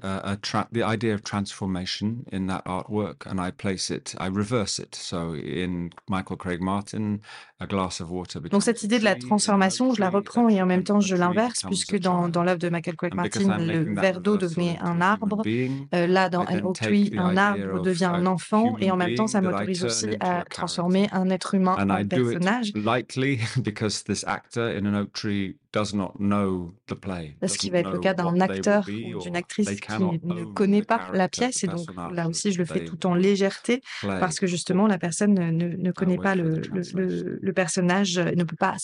the 0.71 0.83
idea 0.83 1.13
of 1.13 1.21
transformation 1.23 2.23
in 2.31 2.47
that 2.47 2.63
artwork 2.65 3.25
and 3.27 3.39
I 3.39 3.51
place 3.51 3.89
it, 3.89 4.15
I 4.19 4.27
reverse 4.27 4.79
it. 4.79 4.95
So 4.95 5.33
in 5.33 5.89
Michael 6.09 6.37
Craig 6.37 6.61
Martin, 6.61 7.19
a 7.59 7.65
glass 7.65 8.01
of 8.01 8.09
water. 8.09 8.41
Donc 8.41 8.63
cette 8.63 8.83
idée 8.83 8.99
de 8.99 9.03
la 9.03 9.15
transformation, 9.15 9.93
je 9.93 10.01
la 10.01 10.09
reprends 10.09 10.49
et 10.49 10.61
en 10.61 10.65
même 10.65 10.83
temps 10.83 10.99
je 10.99 11.15
l'inverse 11.15 11.63
puisque 11.67 11.97
dans, 11.99 12.27
dans 12.27 12.43
l'œuvre 12.43 12.59
de 12.59 12.69
Michael 12.69 12.95
Craig 12.95 13.13
Martin, 13.13 13.57
le 13.57 13.93
verre 13.93 14.21
d'eau 14.21 14.37
devenait 14.37 14.77
un 14.81 15.01
arbre. 15.01 15.41
Euh, 15.45 16.07
là, 16.07 16.29
dans 16.29 16.43
An 16.43 16.59
Oak 16.63 16.75
Tree, 16.75 17.11
un 17.17 17.37
arbre 17.37 17.81
devient 17.81 18.05
un 18.05 18.25
enfant 18.25 18.77
et 18.79 18.91
en 18.91 18.97
même 18.97 19.15
temps 19.15 19.27
ça 19.27 19.41
m'autorise 19.41 19.84
aussi 19.85 20.09
à 20.19 20.43
transformer 20.49 21.07
un 21.11 21.29
être 21.29 21.55
humain 21.55 21.75
en 21.77 22.07
personnage. 22.07 22.73
Likely 22.75 23.39
because 23.63 24.03
this 24.03 24.23
actor 24.25 24.67
in 24.67 24.85
An 24.85 24.95
Oak 24.95 25.13
Tree 25.13 25.57
ce 25.83 27.57
qui 27.57 27.69
va 27.69 27.79
être 27.79 27.91
le 27.91 27.99
cas 27.99 28.13
d'un 28.13 28.39
acteur 28.39 28.87
ou 28.87 29.19
d'une 29.19 29.35
actrice 29.35 29.69
qui 29.79 29.91
ne 29.91 30.45
connaît 30.45 30.83
pas 30.83 31.09
la 31.13 31.27
pièce. 31.27 31.63
Et 31.63 31.67
donc 31.67 31.87
là 32.11 32.27
aussi, 32.27 32.51
je 32.51 32.59
le 32.59 32.65
fais 32.65 32.85
tout 32.85 33.05
en 33.05 33.15
légèreté 33.15 33.81
parce 34.01 34.39
que 34.39 34.47
justement, 34.47 34.87
la 34.87 34.97
personne 34.97 35.33
ne, 35.33 35.75
ne 35.75 35.91
connaît 35.91 36.17
pas 36.17 36.35
le, 36.35 36.61
le, 36.71 37.39
le 37.41 37.53
personnage, 37.53 38.17
ne 38.19 38.43
peut 38.43 38.55
pas 38.55 38.75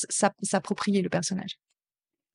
s'approprier 0.42 1.01
le 1.01 1.09
personnage. 1.09 1.57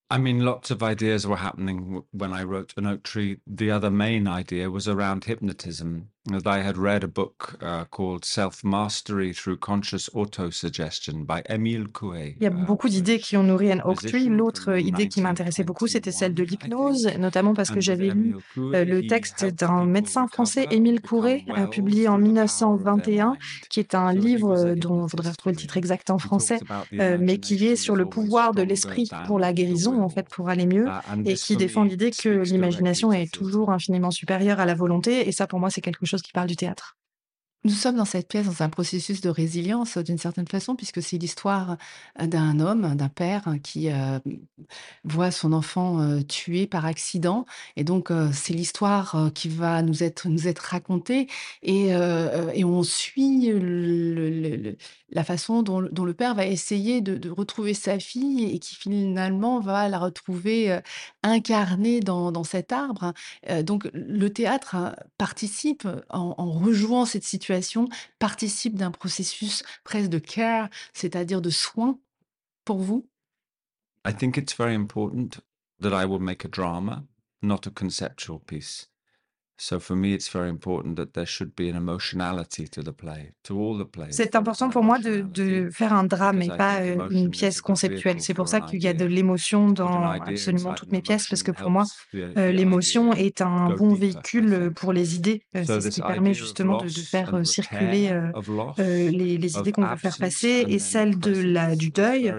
I 0.08 0.18
mean, 0.18 0.44
lots 0.44 0.70
of 0.70 0.84
ideas 0.84 1.26
were 1.26 1.36
happening 1.36 2.00
when 2.12 2.32
I 2.32 2.44
wrote 2.44 2.72
An 2.76 2.86
Oak 2.86 3.02
Tree. 3.02 3.40
The 3.44 3.72
other 3.72 3.90
main 3.90 4.28
idea 4.28 4.70
was 4.70 4.86
around 4.86 5.24
hypnotism. 5.24 6.10
I 6.46 6.58
had 6.58 6.76
read 6.76 7.04
a 7.04 7.08
book 7.08 7.56
uh, 7.62 7.84
called 7.90 8.24
Self 8.24 8.64
Mastery 8.64 9.32
Through 9.32 9.58
Conscious 9.58 10.10
Autosuggestion 10.14 11.24
by 11.24 11.42
Émile 11.48 11.88
Coué. 11.88 12.36
Il 12.40 12.44
y 12.44 12.46
a 12.46 12.50
uh, 12.50 12.66
beaucoup 12.66 12.88
d'idées 12.88 13.18
qui 13.18 13.36
ont 13.36 13.42
nourri 13.42 13.72
An 13.72 13.80
Oak 13.84 14.04
Tree. 14.06 14.28
L'autre 14.28 14.78
idée 14.78 15.08
qui 15.08 15.20
m'intéressait 15.20 15.64
beaucoup, 15.64 15.86
c'était 15.86 16.12
celle 16.12 16.34
de 16.34 16.42
l'hypnose, 16.42 17.08
notamment 17.18 17.54
parce 17.54 17.70
que 17.70 17.80
j'avais 17.80 18.08
lu 18.08 18.36
euh, 18.58 18.84
le 18.84 19.06
texte 19.06 19.44
d'un 19.44 19.84
médecin 19.84 20.26
français, 20.28 20.66
Émile 20.70 21.00
Coué, 21.00 21.44
euh, 21.56 21.66
publié 21.66 22.08
en 22.08 22.18
1921, 22.18 23.36
qui 23.70 23.80
est 23.80 23.94
un 23.94 24.12
livre 24.12 24.56
euh, 24.56 24.74
dont 24.74 25.06
il 25.06 25.10
faudrait 25.10 25.30
retrouver 25.30 25.54
le 25.54 25.60
titre 25.60 25.76
exact 25.76 26.10
en 26.10 26.18
français, 26.18 26.58
mais 26.92 27.38
qui 27.38 27.66
est 27.66 27.76
sur 27.76 27.96
le 27.96 28.06
pouvoir 28.06 28.54
de 28.54 28.62
l'esprit 28.62 29.08
pour 29.26 29.38
la 29.38 29.52
guérison, 29.52 30.02
en 30.02 30.08
fait, 30.08 30.28
pour 30.28 30.48
aller 30.48 30.66
mieux, 30.66 30.86
uh, 30.86 31.22
et 31.24 31.34
qui 31.34 31.56
défend 31.56 31.84
l'idée 31.84 32.10
que 32.10 32.28
l'imagination 32.28 33.12
est 33.12 33.32
toujours 33.32 33.70
infiniment 33.70 34.10
supérieure 34.10 34.60
à 34.60 34.66
la 34.66 34.74
volonté. 34.74 35.28
Et 35.28 35.32
ça, 35.32 35.46
pour 35.46 35.60
moi, 35.60 35.70
c'est 35.70 35.80
quelque 35.80 36.06
chose 36.06 36.15
qui 36.22 36.32
parle 36.32 36.48
du 36.48 36.56
théâtre. 36.56 36.96
Nous 37.66 37.72
sommes 37.72 37.96
dans 37.96 38.04
cette 38.04 38.28
pièce 38.28 38.46
dans 38.46 38.62
un 38.62 38.68
processus 38.68 39.20
de 39.20 39.28
résilience 39.28 39.98
d'une 39.98 40.18
certaine 40.18 40.46
façon, 40.46 40.76
puisque 40.76 41.02
c'est 41.02 41.18
l'histoire 41.18 41.78
d'un 42.16 42.60
homme, 42.60 42.94
d'un 42.94 43.08
père 43.08 43.56
qui 43.64 43.90
euh, 43.90 44.20
voit 45.02 45.32
son 45.32 45.52
enfant 45.52 46.00
euh, 46.00 46.22
tué 46.22 46.68
par 46.68 46.86
accident. 46.86 47.44
Et 47.74 47.82
donc, 47.82 48.12
euh, 48.12 48.30
c'est 48.32 48.52
l'histoire 48.52 49.32
qui 49.34 49.48
va 49.48 49.82
nous 49.82 50.04
être, 50.04 50.28
nous 50.28 50.46
être 50.46 50.60
racontée. 50.60 51.26
Et, 51.64 51.88
et 51.88 52.64
on 52.64 52.84
suit 52.84 53.50
la 55.10 55.24
façon 55.24 55.62
dont, 55.64 55.82
dont, 55.90 56.04
le 56.04 56.14
père 56.14 56.36
va 56.36 56.46
essayer 56.46 57.00
de, 57.00 57.16
de, 57.16 57.30
retrouver 57.30 57.74
sa 57.74 57.98
fille 57.98 58.44
et 58.54 58.60
qui 58.60 58.76
finalement 58.76 59.58
va 59.58 59.88
la 59.88 59.98
retrouver 59.98 60.78
incarnée 61.30 62.00
dans, 62.00 62.32
dans 62.32 62.44
cet 62.44 62.72
arbre. 62.72 63.12
donc, 63.62 63.88
le 63.92 64.28
théâtre 64.28 64.74
hein, 64.74 64.94
participe 65.18 65.86
en, 66.10 66.34
en 66.36 66.50
rejouant 66.50 67.04
cette 67.04 67.24
situation 67.24 67.88
participe 68.18 68.76
d'un 68.76 68.90
processus 68.90 69.62
presque 69.84 70.08
de 70.08 70.18
care, 70.18 70.68
c'est-à-dire 70.92 71.40
de 71.40 71.50
soin 71.50 71.98
pour 72.64 72.78
vous? 72.78 73.08
I 74.06 74.12
think 74.12 74.36
it's 74.36 74.54
very 74.56 74.74
important 74.74 75.40
that 75.80 75.92
I 75.92 76.04
will 76.04 76.20
make 76.20 76.44
a 76.44 76.48
drama, 76.48 77.04
not 77.42 77.66
a 77.66 77.70
conceptual 77.70 78.40
piece. 78.40 78.88
C'est 84.10 84.36
important 84.36 84.68
pour 84.68 84.82
moi 84.82 84.98
de, 84.98 85.22
de 85.22 85.70
faire 85.70 85.94
un 85.94 86.04
drame 86.04 86.42
et 86.42 86.48
pas 86.48 86.80
euh, 86.80 87.08
une 87.10 87.30
pièce 87.30 87.60
conceptuelle. 87.62 88.20
C'est 88.20 88.34
pour 88.34 88.48
ça 88.48 88.60
qu'il 88.60 88.82
y 88.82 88.86
a 88.86 88.92
de 88.92 89.06
l'émotion 89.06 89.70
dans 89.70 90.10
absolument 90.10 90.74
toutes 90.74 90.92
mes 90.92 91.00
pièces, 91.00 91.26
parce 91.28 91.42
que 91.42 91.52
pour 91.52 91.70
moi, 91.70 91.84
euh, 92.14 92.52
l'émotion 92.52 93.12
est 93.14 93.40
un 93.40 93.70
bon 93.74 93.94
véhicule 93.94 94.72
pour 94.74 94.92
les 94.92 95.16
idées. 95.16 95.42
Euh, 95.56 95.64
c'est 95.64 95.80
ce 95.80 95.88
qui 95.88 96.02
permet 96.02 96.34
justement 96.34 96.76
de, 96.78 96.86
de 96.86 96.90
faire 96.90 97.46
circuler 97.46 98.10
les, 98.78 99.38
les, 99.38 99.58
idées 99.58 99.72
qu'on 99.72 99.86
veut 99.86 99.96
faire 99.96 100.18
passer, 100.18 100.66
et 100.68 100.78
celle 100.78 101.18
de 101.18 101.32
la, 101.32 101.76
du 101.76 101.90
deuil, 101.90 102.34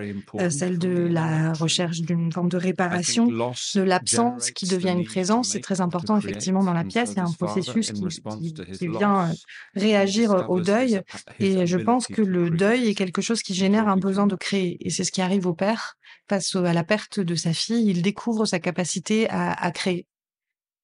celle 0.50 0.78
de 0.78 0.90
la 0.90 1.54
recherche 1.54 2.02
d'une 2.02 2.32
forme 2.32 2.50
de 2.50 2.58
réparation, 2.58 3.26
de 3.28 3.82
l'absence 3.82 4.52
qui 4.52 4.68
devient 4.68 4.94
une 4.96 5.06
présence. 5.06 5.50
C'est 5.50 5.62
très 5.62 5.82
important 5.82 6.18
effectivement 6.18 6.64
dans 6.64 6.74
la 6.74 6.84
pièce. 6.84 7.07
A 7.16 7.22
un 7.22 7.32
processus 7.32 7.92
qui, 7.92 8.88
vient 8.88 9.30
euh, 9.30 9.34
réagir 9.76 10.46
au 10.50 10.60
deuil. 10.60 11.02
Et 11.40 11.66
je 11.66 11.78
pense 11.78 12.08
que 12.08 12.22
le 12.22 12.50
deuil 12.50 12.90
est 12.90 12.96
quelque 12.96 13.22
chose 13.22 13.42
qui 13.42 13.54
génère 13.54 13.88
un 13.88 13.98
besoin 13.98 14.28
de 14.28 14.36
créer. 14.36 14.78
Et 14.86 14.90
c'est 14.90 15.04
ce 15.04 15.12
qui 15.12 15.22
arrive 15.22 15.48
au 15.48 15.54
père 15.54 15.98
face 16.30 16.56
à 16.56 16.74
la 16.74 16.84
perte 16.84 17.20
de 17.20 17.36
sa 17.36 17.54
fille. 17.54 17.90
Il 17.90 18.02
découvre 18.02 18.46
sa 18.46 18.60
capacité 18.60 19.28
à, 19.30 19.72
créer. 19.72 20.06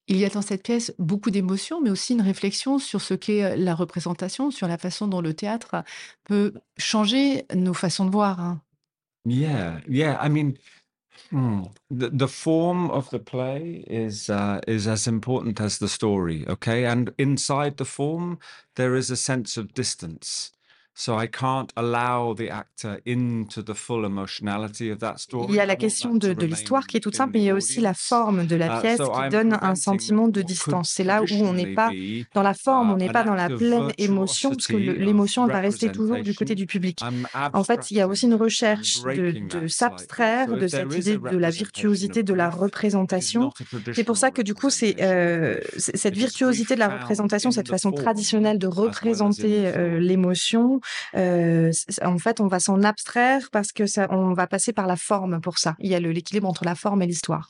Il 0.08 0.18
y 0.18 0.26
a 0.26 0.30
dans 0.30 0.42
cette 0.42 0.64
pièce 0.64 0.94
beaucoup 1.00 1.32
d'émotions, 1.32 1.82
mais 1.82 1.90
aussi 1.90 2.14
une 2.14 2.22
réflexion 2.22 2.78
sur 2.78 3.02
ce 3.02 3.14
qu'est 3.14 3.44
euh, 3.44 3.56
la 3.56 3.74
représentation, 3.74 4.52
sur 4.52 4.68
la 4.68 4.78
façon 4.78 5.08
dont 5.08 5.22
le 5.22 5.34
théâtre 5.34 5.84
peut 6.26 6.54
changer 6.78 7.46
nos 7.56 7.74
façons 7.74 8.06
de 8.06 8.12
voir. 8.12 8.42
Hein. 8.42 8.62
Yeah, 9.26 9.80
yeah. 9.88 10.20
I 10.22 10.30
mean, 10.30 10.56
Hmm. 11.30 11.64
The, 11.90 12.10
the 12.10 12.28
form 12.28 12.90
of 12.92 13.10
the 13.10 13.20
play 13.20 13.84
is 13.88 14.30
uh, 14.30 14.62
is 14.68 14.88
as 14.88 15.08
important 15.08 15.60
as 15.60 15.80
the 15.80 15.88
story, 15.90 16.46
okay? 16.48 16.86
And 16.86 17.14
inside 17.18 17.78
the 17.78 17.86
form, 17.86 18.40
there 18.76 18.96
is 18.96 19.10
a 19.10 19.18
sense 19.18 19.58
of 19.58 19.74
distance. 19.74 20.52
Il 25.50 25.56
y 25.56 25.60
a 25.60 25.66
la 25.66 25.76
question 25.76 26.14
de, 26.14 26.34
de 26.34 26.46
l'histoire 26.46 26.86
qui 26.86 26.98
est 26.98 27.00
toute 27.00 27.16
simple, 27.16 27.32
mais 27.34 27.40
il 27.40 27.46
y 27.46 27.50
a 27.50 27.56
aussi 27.56 27.82
la 27.82 27.96
forme 27.96 28.46
de 28.46 28.56
la 28.56 28.78
uh, 28.78 28.82
pièce 28.82 29.00
qui 29.00 29.30
donne 29.30 29.58
un 29.60 29.74
sentiment 29.76 30.28
de 30.28 30.42
distance. 30.44 30.92
C'est 30.92 31.04
là 31.04 31.24
où 31.24 31.34
on 31.34 31.54
n'est 31.54 31.74
pas 31.74 31.92
dans 32.36 32.44
la 32.44 32.54
forme, 32.54 32.92
on 32.92 32.98
n'est 32.98 33.12
pas 33.12 33.24
dans 33.24 33.34
la 33.34 33.50
pleine 33.50 33.92
émotion, 33.98 34.52
parce 34.52 34.68
que 34.68 34.78
l'émotion 34.78 35.48
va 35.48 35.60
rester 35.60 35.92
toujours 35.92 36.20
du 36.22 36.36
côté 36.36 36.54
du 36.56 36.68
public. 36.68 37.00
En 37.54 37.64
fait, 37.64 37.90
il 37.90 37.98
y 37.98 38.02
a 38.02 38.08
aussi 38.08 38.28
une 38.28 38.36
recherche 38.36 39.02
de, 39.02 39.32
de 39.48 39.68
s'abstraire 39.68 40.56
de 40.56 40.68
cette 40.68 40.94
idée 40.96 41.18
de 41.18 41.38
la 41.38 41.50
virtuosité 41.50 42.22
de 42.24 42.34
la 42.34 42.50
représentation. 42.50 43.52
C'est 43.94 44.04
pour 44.04 44.18
ça 44.18 44.30
que 44.32 44.42
du 44.42 44.54
coup, 44.54 44.70
c'est 44.70 45.02
euh, 45.02 45.60
cette 45.78 46.16
virtuosité 46.16 46.76
de 46.76 46.80
la 46.80 46.90
représentation, 46.90 47.50
cette 47.52 47.70
façon 47.70 47.92
traditionnelle 47.92 48.60
de 48.60 48.68
représenter 48.68 49.68
euh, 49.68 50.00
l'émotion, 50.00 50.82
euh, 51.16 51.72
en 52.02 52.18
fait, 52.18 52.40
on 52.40 52.48
va 52.48 52.60
s'en 52.60 52.84
abstraire 52.84 53.50
parce 53.52 53.72
que 53.72 53.86
ça, 53.86 54.08
on 54.12 54.34
va 54.34 54.48
passer 54.48 54.74
par 54.74 54.88
la 54.88 54.96
forme 54.96 55.42
pour 55.42 55.58
ça. 55.58 55.76
Il 55.80 55.90
y 55.90 55.96
a 55.96 56.00
l'équilibre 56.00 56.48
entre 56.48 56.66
la 56.66 56.76
forme 56.76 57.02
et 57.02 57.08
l'histoire. 57.08 57.50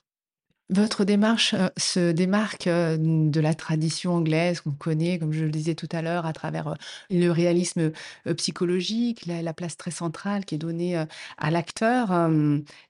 Votre 0.73 1.05
démarche 1.05 1.53
euh, 1.53 1.69
se 1.77 2.11
démarque 2.11 2.65
euh, 2.65 2.97
de 2.99 3.39
la 3.39 3.53
tradition 3.53 4.15
anglaise 4.15 4.61
qu'on 4.61 4.71
connaît, 4.71 5.19
comme 5.19 5.31
je 5.31 5.43
le 5.43 5.51
disais 5.51 5.75
tout 5.75 5.89
à 5.91 6.01
l'heure, 6.01 6.25
à 6.25 6.33
travers 6.33 6.69
euh, 6.69 6.73
le 7.11 7.29
réalisme 7.29 7.91
psychologique, 8.37 9.27
la, 9.27 9.53
place 9.53 9.77
très 9.77 9.91
centrale 9.91 10.45
qui 10.45 10.55
est 10.55 10.57
donnée 10.57 10.95
à 11.37 11.51
l'acteur. 11.51 12.11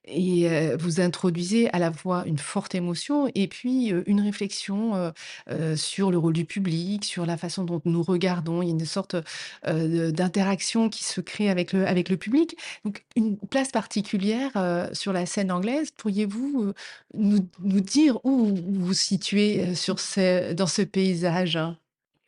et 0.06 0.76
vous 0.78 1.02
introduisez 1.02 1.70
à 1.74 1.80
la 1.80 1.92
fois 1.92 2.24
une 2.26 2.38
forte 2.38 2.74
émotion 2.74 3.30
et 3.36 3.48
puis 3.48 3.88
une 4.06 4.22
réflexion 4.22 5.12
sur 5.76 6.12
le 6.12 6.18
rôle 6.18 6.34
du 6.34 6.46
public, 6.46 7.04
sur 7.04 7.26
la 7.26 7.36
façon 7.36 7.66
dont 7.66 7.82
nous 7.84 8.02
regardons. 8.02 8.62
Il 8.62 8.68
y 8.68 8.72
a 8.72 8.74
une 8.74 8.86
sorte 8.86 9.18
d'interaction 9.66 10.90
qui 10.90 11.04
se 11.04 11.20
crée 11.20 11.50
avec 11.50 11.74
le, 11.74 12.16
public. 12.16 12.56
Donc, 12.86 13.04
une 13.18 13.38
place 13.38 13.72
particulière 13.72 14.52
sur 14.94 15.12
la 15.12 15.26
scène 15.26 15.52
anglaise. 15.52 15.92
Pourriez-vous 15.98 16.74
nous 17.14 17.73
dire 17.82 18.20
où 18.26 18.56
vous 18.56 18.86
vous 18.86 18.94
situez 18.94 19.76
euh, 20.18 20.54
dans 20.54 20.68
ce 20.68 20.82
paysage 20.82 21.60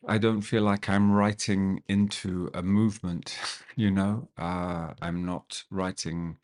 I 0.08 0.18
don't 0.18 0.40
feel 0.40 0.62
like 0.62 0.88
I'm 0.88 1.10
writing 1.10 1.82
into 1.88 2.48
a 2.54 2.62
movement, 2.62 3.36
you 3.76 3.90
know? 3.90 4.28
Uh, 4.38 4.94
I'm 5.02 5.24
not 5.24 5.64
writing 5.70 6.36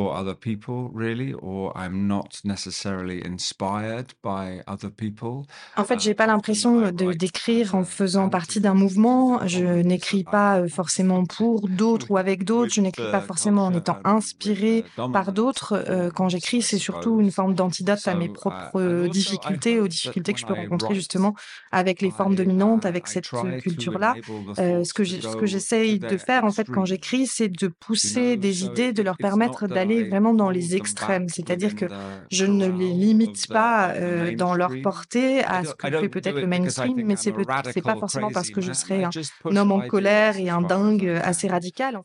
for 0.00 0.16
other 0.16 0.34
people 0.34 0.90
really 0.94 1.34
or 1.42 1.72
I'm 1.76 2.06
not 2.06 2.40
necessarily 2.44 3.22
inspired 3.22 4.08
by 4.22 4.62
other 4.66 4.90
people. 4.90 5.44
En 5.76 5.84
fait, 5.84 6.00
j'ai 6.00 6.14
pas 6.14 6.26
l'impression 6.26 6.90
de 6.90 7.12
d'écrire 7.12 7.74
en 7.74 7.84
faisant 7.84 8.28
partie 8.30 8.60
d'un 8.60 8.74
mouvement, 8.74 9.46
je 9.46 9.82
n'écris 9.82 10.24
pas 10.24 10.66
forcément 10.68 11.24
pour 11.26 11.68
d'autres 11.68 12.10
ou 12.10 12.16
avec 12.16 12.44
d'autres, 12.44 12.72
je 12.72 12.80
n'écris 12.80 13.10
pas 13.10 13.20
forcément 13.20 13.66
en 13.66 13.74
étant 13.74 13.98
inspiré 14.04 14.84
par 15.12 15.32
d'autres. 15.32 16.10
Quand 16.14 16.28
j'écris, 16.28 16.62
c'est 16.62 16.78
surtout 16.78 17.20
une 17.20 17.30
forme 17.30 17.54
d'antidote 17.54 18.06
à 18.06 18.14
mes 18.14 18.28
propres 18.28 19.06
difficultés, 19.08 19.80
aux 19.80 19.88
difficultés 19.88 20.32
que 20.32 20.40
je 20.40 20.46
peux 20.46 20.54
rencontrer 20.54 20.94
justement 20.94 21.34
avec 21.72 22.00
les 22.00 22.10
formes 22.10 22.36
dominantes, 22.36 22.86
avec 22.86 23.06
cette 23.06 23.28
culture-là. 23.62 24.14
ce 24.56 24.92
que 24.94 25.04
ce 25.04 25.36
que 25.36 25.46
j'essaye 25.46 25.98
de 25.98 26.16
faire 26.16 26.44
en 26.44 26.52
fait 26.52 26.68
quand 26.70 26.86
j'écris, 26.86 27.26
c'est 27.26 27.48
de 27.48 27.68
pousser 27.68 28.38
des 28.38 28.64
idées, 28.64 28.92
de 28.92 29.02
leur 29.02 29.18
permettre 29.18 29.66
d'aller 29.66 29.89
vraiment 30.04 30.34
dans 30.34 30.50
les 30.50 30.76
extrêmes, 30.76 31.28
c'est-à-dire 31.28 31.74
que 31.74 31.86
je 32.30 32.46
ne 32.46 32.66
les 32.66 32.92
limite 32.92 33.46
pas 33.48 33.90
euh, 33.90 34.34
dans 34.34 34.54
leur 34.54 34.72
portée 34.82 35.44
à 35.44 35.64
ce 35.64 35.74
que 35.74 35.90
fait 36.00 36.08
peut-être 36.08 36.40
le 36.40 36.46
mainstream, 36.46 37.02
mais 37.04 37.16
c'est 37.16 37.34
c'est 37.72 37.82
pas 37.82 37.96
forcément 37.96 38.30
parce 38.30 38.50
que 38.50 38.60
je 38.60 38.72
serais 38.72 39.04
un, 39.04 39.56
homme 39.56 39.72
en 39.72 39.80
colère 39.80 40.36
et 40.38 40.48
un 40.48 40.62
dingue 40.62 41.08
assez 41.22 41.48
radical. 41.48 42.00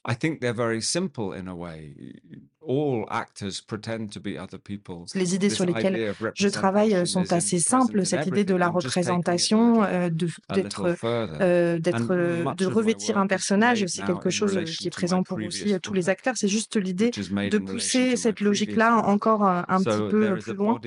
Les 5.15 5.36
idées 5.36 5.50
sur 5.50 5.65
lesquelles 5.65 6.13
je 6.34 6.48
travaille 6.48 6.95
euh, 6.95 7.05
sont 7.05 7.31
assez 7.31 7.60
simples. 7.60 8.05
Cette 8.05 8.25
idée 8.27 8.43
de 8.43 8.55
la 8.55 8.69
représentation, 8.69 9.84
euh, 9.84 10.10
d'être, 10.10 10.95
euh, 11.03 11.79
d'être, 11.79 12.55
de 12.55 12.65
revêtir 12.65 13.17
un 13.17 13.27
personnage, 13.27 13.86
c'est 13.88 14.03
quelque 14.03 14.29
chose 14.29 14.60
qui 14.65 14.88
est 14.88 14.91
présent 14.91 15.24
pour 15.24 15.38
aussi 15.38 15.79
tous 15.81 15.93
les 15.93 16.10
acteurs. 16.10 16.36
C'est 16.38 16.48
juste 16.48 16.75
l'idée 16.75 17.12
de 17.12 17.57
pousser 17.57 18.15
cette 18.15 18.39
logique-là 18.39 18.98
encore 19.05 19.43
un, 19.43 19.81
petit 19.84 20.10
peu 20.10 20.38
plus 20.38 20.53
loin. 20.53 20.79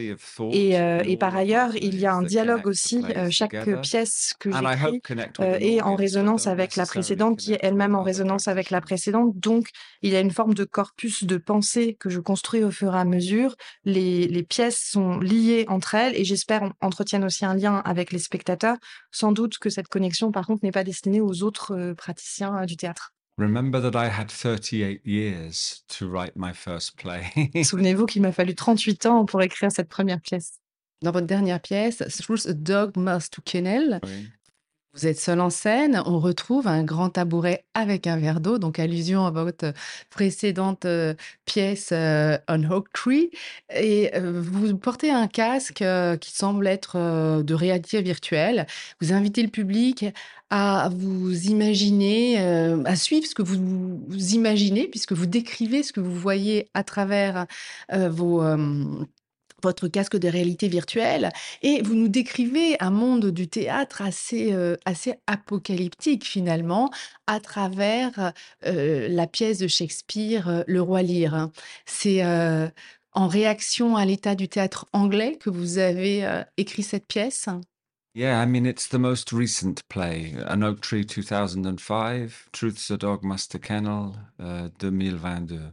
Et, 0.52 0.74
et, 1.04 1.16
par 1.16 1.36
ailleurs, 1.36 1.70
il 1.76 1.98
y 1.98 2.06
a 2.06 2.14
un 2.14 2.22
dialogue 2.22 2.66
aussi. 2.66 3.04
chaque 3.30 3.56
pièce 3.82 4.34
que 4.38 4.50
j'écris 4.50 5.00
est 5.40 5.80
en 5.82 5.94
résonance 5.94 6.46
avec 6.46 6.76
la 6.76 6.86
précédente, 6.86 7.38
qui 7.38 7.52
est 7.52 7.60
elle-même 7.62 7.94
en 7.94 8.02
résonance 8.02 8.48
avec 8.48 8.70
la 8.70 8.80
précédente. 8.80 9.38
Donc, 9.38 9.68
il 10.02 10.12
y 10.12 10.16
a 10.16 10.20
une 10.20 10.30
forme 10.30 10.54
de 10.54 10.64
corpus 10.64 11.24
de 11.24 11.36
pensée 11.36 11.67
que 11.98 12.10
je 12.10 12.20
construis 12.20 12.64
au 12.64 12.70
fur 12.70 12.94
et 12.94 12.98
à 12.98 13.04
mesure. 13.04 13.56
Les, 13.84 14.42
pièces 14.42 14.78
sont 14.78 15.18
liées 15.18 15.64
entre 15.68 15.94
elles 15.94 16.16
et 16.16 16.24
j'espère 16.24 16.72
entretiennent 16.80 17.24
aussi 17.24 17.44
un 17.44 17.54
lien 17.54 17.76
avec 17.84 18.12
les 18.12 18.18
spectateurs. 18.18 18.76
Sans 19.10 19.32
doute 19.32 19.58
que 19.58 19.70
cette 19.70 19.88
connexion, 19.88 20.32
par 20.32 20.46
contre, 20.46 20.64
n'est 20.64 20.72
pas 20.72 20.84
destinée 20.84 21.20
aux 21.20 21.42
autres 21.42 21.76
euh, 21.76 21.94
praticiens 21.94 22.56
euh, 22.62 22.66
du 22.66 22.76
théâtre. 22.76 23.12
Souvenez-vous 27.62 28.06
qu'il 28.06 28.22
m'a 28.22 28.32
fallu 28.32 28.54
38 28.54 29.06
ans 29.06 29.24
pour 29.24 29.42
écrire 29.42 29.70
cette 29.70 29.88
première 29.88 30.20
pièce. 30.20 30.58
Dans 31.02 31.12
votre 31.12 31.26
dernière 31.26 31.60
pièce, 31.60 31.98
Through 31.98 32.48
a 32.48 32.52
Dog 32.52 32.96
Must 32.96 33.32
to 33.32 33.42
Kennel, 33.42 34.00
vous 34.94 35.06
êtes 35.06 35.20
seul 35.20 35.40
en 35.40 35.50
scène, 35.50 36.02
on 36.06 36.18
retrouve 36.18 36.66
un 36.66 36.82
grand 36.82 37.10
tabouret 37.10 37.64
avec 37.74 38.06
un 38.06 38.16
verre 38.16 38.40
d'eau, 38.40 38.58
donc 38.58 38.78
allusion 38.78 39.26
à 39.26 39.30
votre 39.30 39.72
précédente 40.10 40.86
euh, 40.86 41.14
pièce 41.44 41.90
euh, 41.92 42.38
On 42.48 42.64
Oak 42.70 42.86
Tree. 42.92 43.30
Et 43.74 44.10
euh, 44.16 44.40
vous 44.40 44.76
portez 44.76 45.10
un 45.10 45.28
casque 45.28 45.84
qui 46.20 46.32
semble 46.32 46.66
être 46.66 47.42
de 47.42 47.54
réalité 47.54 48.00
virtuelle. 48.02 48.66
Vous 49.00 49.12
invitez 49.12 49.42
le 49.42 49.50
public 49.50 50.06
à 50.50 50.90
vous 50.96 51.32
imaginer, 51.46 52.38
à 52.38 52.96
suivre 52.96 53.26
ce 53.26 53.34
que 53.34 53.42
vous, 53.42 54.00
imaginez, 54.32 54.88
puisque 54.88 55.12
vous 55.12 55.26
décrivez 55.26 55.82
ce 55.82 55.92
que 55.92 56.00
vous 56.00 56.14
voyez 56.14 56.70
à 56.72 56.82
travers 56.82 57.46
vos 57.92 58.42
votre 59.62 59.88
casque 59.88 60.16
de 60.16 60.28
réalité 60.28 60.68
virtuelle 60.68 61.30
et 61.62 61.82
vous 61.82 61.94
nous 61.94 62.08
décrivez 62.08 62.76
un 62.80 62.90
monde 62.90 63.26
du 63.26 63.48
théâtre 63.48 64.02
assez, 64.02 64.52
euh, 64.52 64.76
assez 64.84 65.14
apocalyptique 65.26 66.24
finalement 66.24 66.90
à 67.26 67.40
travers 67.40 68.32
euh, 68.66 69.08
la 69.08 69.26
pièce 69.26 69.58
de 69.58 69.66
Shakespeare 69.66 70.48
euh, 70.48 70.62
Le 70.66 70.80
Roi 70.82 71.02
Lear. 71.02 71.50
C'est 71.86 72.22
en 73.12 73.26
réaction 73.26 73.96
à 73.96 74.04
l'état 74.04 74.34
du 74.34 74.48
théâtre 74.48 74.86
anglais 74.92 75.36
que 75.40 75.50
vous 75.50 75.78
avez 75.78 76.24
écrit 76.56 76.82
cette 76.82 77.06
pièce? 77.06 77.48
Yeah, 78.14 78.42
I 78.42 78.46
mean, 78.46 78.66
it's 78.66 78.88
the 78.88 78.98
most 78.98 79.32
recent 79.32 79.82
play. 79.88 80.34
An 80.46 80.62
Oak 80.62 80.80
Tree 80.80 81.04
2005, 81.04 82.30
Truth's 82.52 82.90
a 82.90 82.96
Dog 82.96 83.24
Master 83.24 83.58
Kennel 83.58 84.12
2022. 84.78 85.72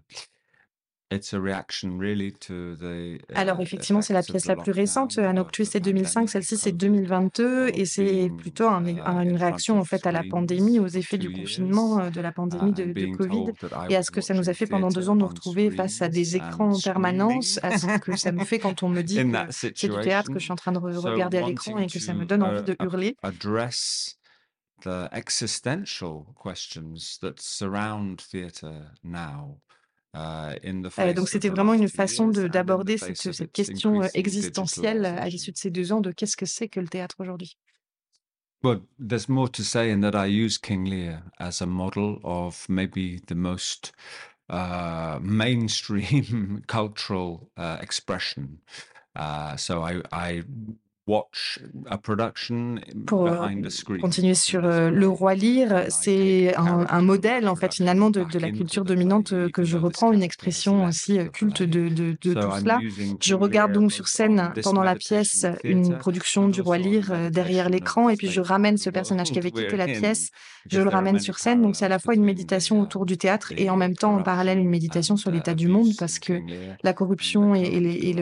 Alors 3.35 3.61
effectivement, 3.61 4.01
c'est 4.01 4.13
la 4.13 4.23
pièce 4.23 4.47
la 4.47 4.55
plus 4.55 4.71
récente. 4.71 5.17
Nocturne, 5.17 5.67
c'est 5.69 5.79
2005, 5.79 6.29
celle-ci, 6.29 6.57
c'est 6.57 6.71
2022 6.71 7.69
et 7.73 7.85
c'est 7.85 8.31
plutôt 8.37 8.67
un 8.67 8.85
une 8.85 9.35
réaction, 9.35 9.79
en 9.79 9.85
fait, 9.85 10.07
à 10.07 10.11
la 10.11 10.23
pandémie, 10.23 10.79
aux 10.79 10.87
effets 10.87 11.17
du 11.17 11.31
confinement, 11.31 12.09
de 12.09 12.21
la 12.21 12.31
pandémie 12.31 12.73
de 12.73 12.85
de 12.85 13.15
covid 13.15 13.51
et 13.89 13.95
à 13.95 14.03
ce 14.03 14.11
que 14.11 14.21
ça 14.21 14.33
nous 14.33 14.49
a 14.49 14.53
fait 14.53 14.67
pendant 14.67 14.89
2 14.89 15.09
ans 15.09 15.15
de 15.15 15.21
nous 15.21 15.27
retrouver 15.27 15.69
face 15.71 16.01
à 16.01 16.09
des 16.09 16.35
écrans 16.35 16.73
en 16.73 16.79
permanence, 16.79 17.59
à 17.61 17.77
ce 17.77 17.99
que 17.99 18.15
ça 18.15 18.31
me 18.31 18.43
fait 18.43 18.59
quand 18.59 18.83
on 18.83 18.89
me 18.89 19.01
dit 19.01 19.17
que 19.17 19.37
c'est 19.51 19.89
du 19.89 20.01
théâtre 20.01 20.31
que 20.31 20.39
je 20.39 20.43
suis 20.43 20.53
en 20.53 20.57
train 20.57 20.71
de 20.71 20.79
regarder 20.79 21.37
à 21.37 21.47
l'écran 21.47 21.77
et 21.77 21.87
que 21.87 21.99
ça 21.99 22.13
me 22.13 22.25
donne 22.25 22.43
envie 22.43 22.63
de 22.63 22.75
hurler. 22.81 23.15
the 24.83 25.09
existential 25.13 26.27
questions 26.35 27.17
that 27.21 27.39
surround 27.39 28.19
theatre 28.19 28.91
now 29.03 29.57
euh, 30.15 31.13
donc 31.13 31.29
c'était 31.29 31.49
vraiment 31.49 31.73
une 31.73 31.89
façon 31.89 32.29
d'aborder 32.29 32.97
cette, 32.97 33.17
cette, 33.17 33.51
question 33.51 34.01
euh, 34.01 34.07
existentielle 34.13 35.05
à 35.05 35.27
l'issue 35.27 35.51
de 35.51 35.57
ces 35.57 35.71
deux 35.71 35.91
ans 35.91 36.01
de 36.01 36.11
qu'est-ce 36.11 36.37
que 36.37 36.45
c'est 36.45 36.69
que 36.69 36.79
le 36.79 36.87
théâtre 36.87 37.15
aujourd'hui? 37.19 37.57
Well, 38.63 38.81
there's 38.97 39.29
more 39.29 39.49
to 39.51 39.61
say 39.61 39.91
in 39.91 40.01
that 40.01 40.15
I 40.15 40.25
use 40.25 40.57
King 40.57 40.85
Lear 40.85 41.21
as 41.39 41.61
a 41.61 41.67
model 41.67 42.19
of 42.23 42.65
maybe 42.67 43.19
the 43.27 43.35
most 43.35 43.91
uh, 44.49 45.19
mainstream 45.21 46.63
cultural 46.67 47.49
uh, 47.57 47.77
expression. 47.81 48.59
Uh, 49.15 49.55
so 49.55 49.81
I, 49.83 50.01
I 50.11 50.43
pour 53.05 53.27
euh, 53.27 53.47
continuer 54.01 54.33
sur 54.33 54.65
euh, 54.65 54.89
Le 54.89 55.07
Roi 55.07 55.35
Lire, 55.35 55.85
c'est 55.89 56.55
un, 56.55 57.01
modèle 57.01 57.47
en 57.47 57.55
fait 57.55 57.75
finalement 57.75 58.09
de, 58.09 58.25
la 58.39 58.51
culture 58.51 58.83
dominante 58.83 59.33
euh, 59.33 59.49
que 59.49 59.63
je 59.63 59.77
reprends, 59.77 60.11
une 60.11 60.23
expression 60.23 60.85
aussi 60.85 61.19
culte 61.31 61.61
de, 61.61 61.89
de, 61.89 62.13
tout 62.13 62.33
cela. 62.33 62.79
Je 63.21 63.35
regarde 63.35 63.71
donc 63.73 63.91
sur 63.91 64.07
scène 64.07 64.51
pendant 64.63 64.83
la 64.83 64.95
pièce 64.95 65.45
une 65.63 65.95
production 65.97 66.49
du 66.49 66.61
Roi 66.61 66.79
Lire 66.79 67.29
derrière 67.29 67.69
l'écran 67.69 68.09
et 68.09 68.15
puis 68.15 68.29
je 68.29 68.41
ramène 68.41 68.77
ce 68.77 68.89
personnage 68.89 69.31
qui 69.31 69.37
avait 69.37 69.51
quitté 69.51 69.77
la 69.77 69.85
pièce, 69.99 70.31
je 70.69 70.81
le 70.81 70.89
ramène 70.89 71.19
sur 71.19 71.39
scène. 71.39 71.61
Donc 71.61 71.75
c'est 71.75 71.85
à 71.85 71.89
la 71.89 71.99
fois 71.99 72.13
une 72.15 72.23
méditation 72.23 72.81
autour 72.81 73.05
du 73.05 73.17
théâtre 73.17 73.53
et 73.57 73.69
en 73.69 73.77
même 73.77 73.95
temps 73.95 74.15
en 74.15 74.23
parallèle 74.23 74.59
une 74.59 74.69
méditation 74.69 75.17
sur 75.17 75.31
l'état 75.31 75.53
du 75.53 75.67
monde 75.67 75.89
parce 75.97 76.19
que 76.19 76.41
la 76.83 76.93
corruption 76.93 77.55
et, 77.55 77.61
et, 77.63 78.15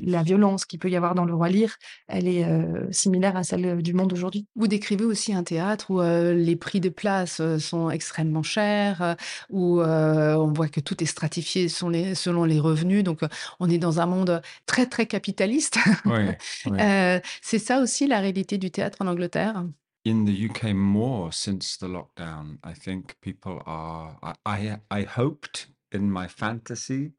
la 0.00 0.22
violence 0.22 0.64
qu'il 0.64 0.78
peut 0.78 0.90
y 0.90 0.96
avoir 0.96 1.14
dans 1.14 1.24
Le 1.24 1.34
Roi 1.34 1.48
Lire 1.48 1.76
elle 2.08 2.28
est 2.28 2.46
similaire 2.92 3.36
à 3.36 3.42
celle 3.42 3.82
du 3.82 3.92
monde 3.92 4.12
aujourd'hui. 4.12 4.46
Vous 4.56 4.68
décrivez 4.68 5.04
aussi 5.04 5.32
un 5.32 5.42
théâtre 5.42 5.90
où 5.90 6.00
les 6.00 6.56
prix 6.56 6.80
de 6.80 6.88
place 6.88 7.40
sont 7.58 7.90
extrêmement 7.90 8.42
chers, 8.42 9.16
où 9.50 9.80
on 9.80 10.52
voit 10.52 10.68
que 10.68 10.80
tout 10.80 11.02
est 11.02 11.06
stratifié 11.06 11.68
selon 11.68 12.44
les, 12.44 12.58
revenus. 12.58 13.04
Donc, 13.04 13.20
on 13.60 13.70
est 13.70 13.78
dans 13.78 14.00
un 14.00 14.06
monde 14.06 14.42
très, 14.66 14.86
très 14.86 15.06
capitaliste. 15.06 15.78
c'est 17.42 17.58
ça 17.58 17.80
aussi 17.80 18.06
la 18.06 18.20
réalité 18.20 18.58
du 18.58 18.70
théâtre 18.70 18.98
en 19.00 19.06
Angleterre? 19.06 19.64
In 20.08 20.24
the 20.24 20.48
UK 20.48 20.74
more 20.74 21.32
since 21.32 21.76
the 21.76 21.86
lockdown, 21.86 22.60
I 22.64 22.72
think 22.72 23.20
people 23.20 23.62
are. 23.66 24.16
I, 24.46 24.78
I 24.90 25.02
hoped 25.02 25.66
in 25.92 26.10
my 26.10 26.26
fantasy 26.26 27.12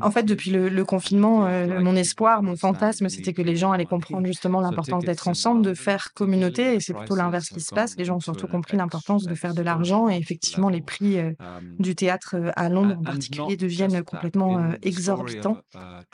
en 0.00 0.10
fait, 0.10 0.24
depuis 0.24 0.50
le, 0.50 0.84
confinement, 0.84 1.46
euh, 1.46 1.80
mon 1.80 1.96
espoir, 1.96 2.42
mon 2.42 2.56
fantasme, 2.56 3.08
c'était 3.08 3.32
que 3.32 3.42
les 3.42 3.56
gens 3.56 3.72
allaient 3.72 3.84
comprendre 3.84 4.26
justement 4.26 4.60
l'importance 4.60 5.04
d'être 5.04 5.28
ensemble, 5.28 5.62
de 5.62 5.74
faire 5.74 6.12
communauté, 6.14 6.74
et 6.74 6.80
c'est 6.80 6.94
plutôt 6.94 7.16
l'inverse 7.16 7.48
qui 7.48 7.60
se 7.60 7.74
passe. 7.74 7.96
Les 7.96 8.04
gens 8.04 8.16
ont 8.16 8.20
surtout 8.20 8.46
compris 8.46 8.76
l'importance 8.76 9.24
de 9.24 9.34
faire 9.34 9.54
de 9.54 9.62
l'argent, 9.62 10.08
et 10.08 10.16
effectivement, 10.16 10.68
les 10.68 10.80
prix 10.80 11.18
euh, 11.18 11.32
um, 11.40 11.76
du 11.78 11.94
théâtre 11.94 12.36
euh, 12.36 12.50
à 12.56 12.68
Londres 12.68 12.96
en 12.98 13.02
particulier 13.02 13.56
deviennent 13.56 14.02
complètement 14.02 14.72
exorbitants. 14.82 15.58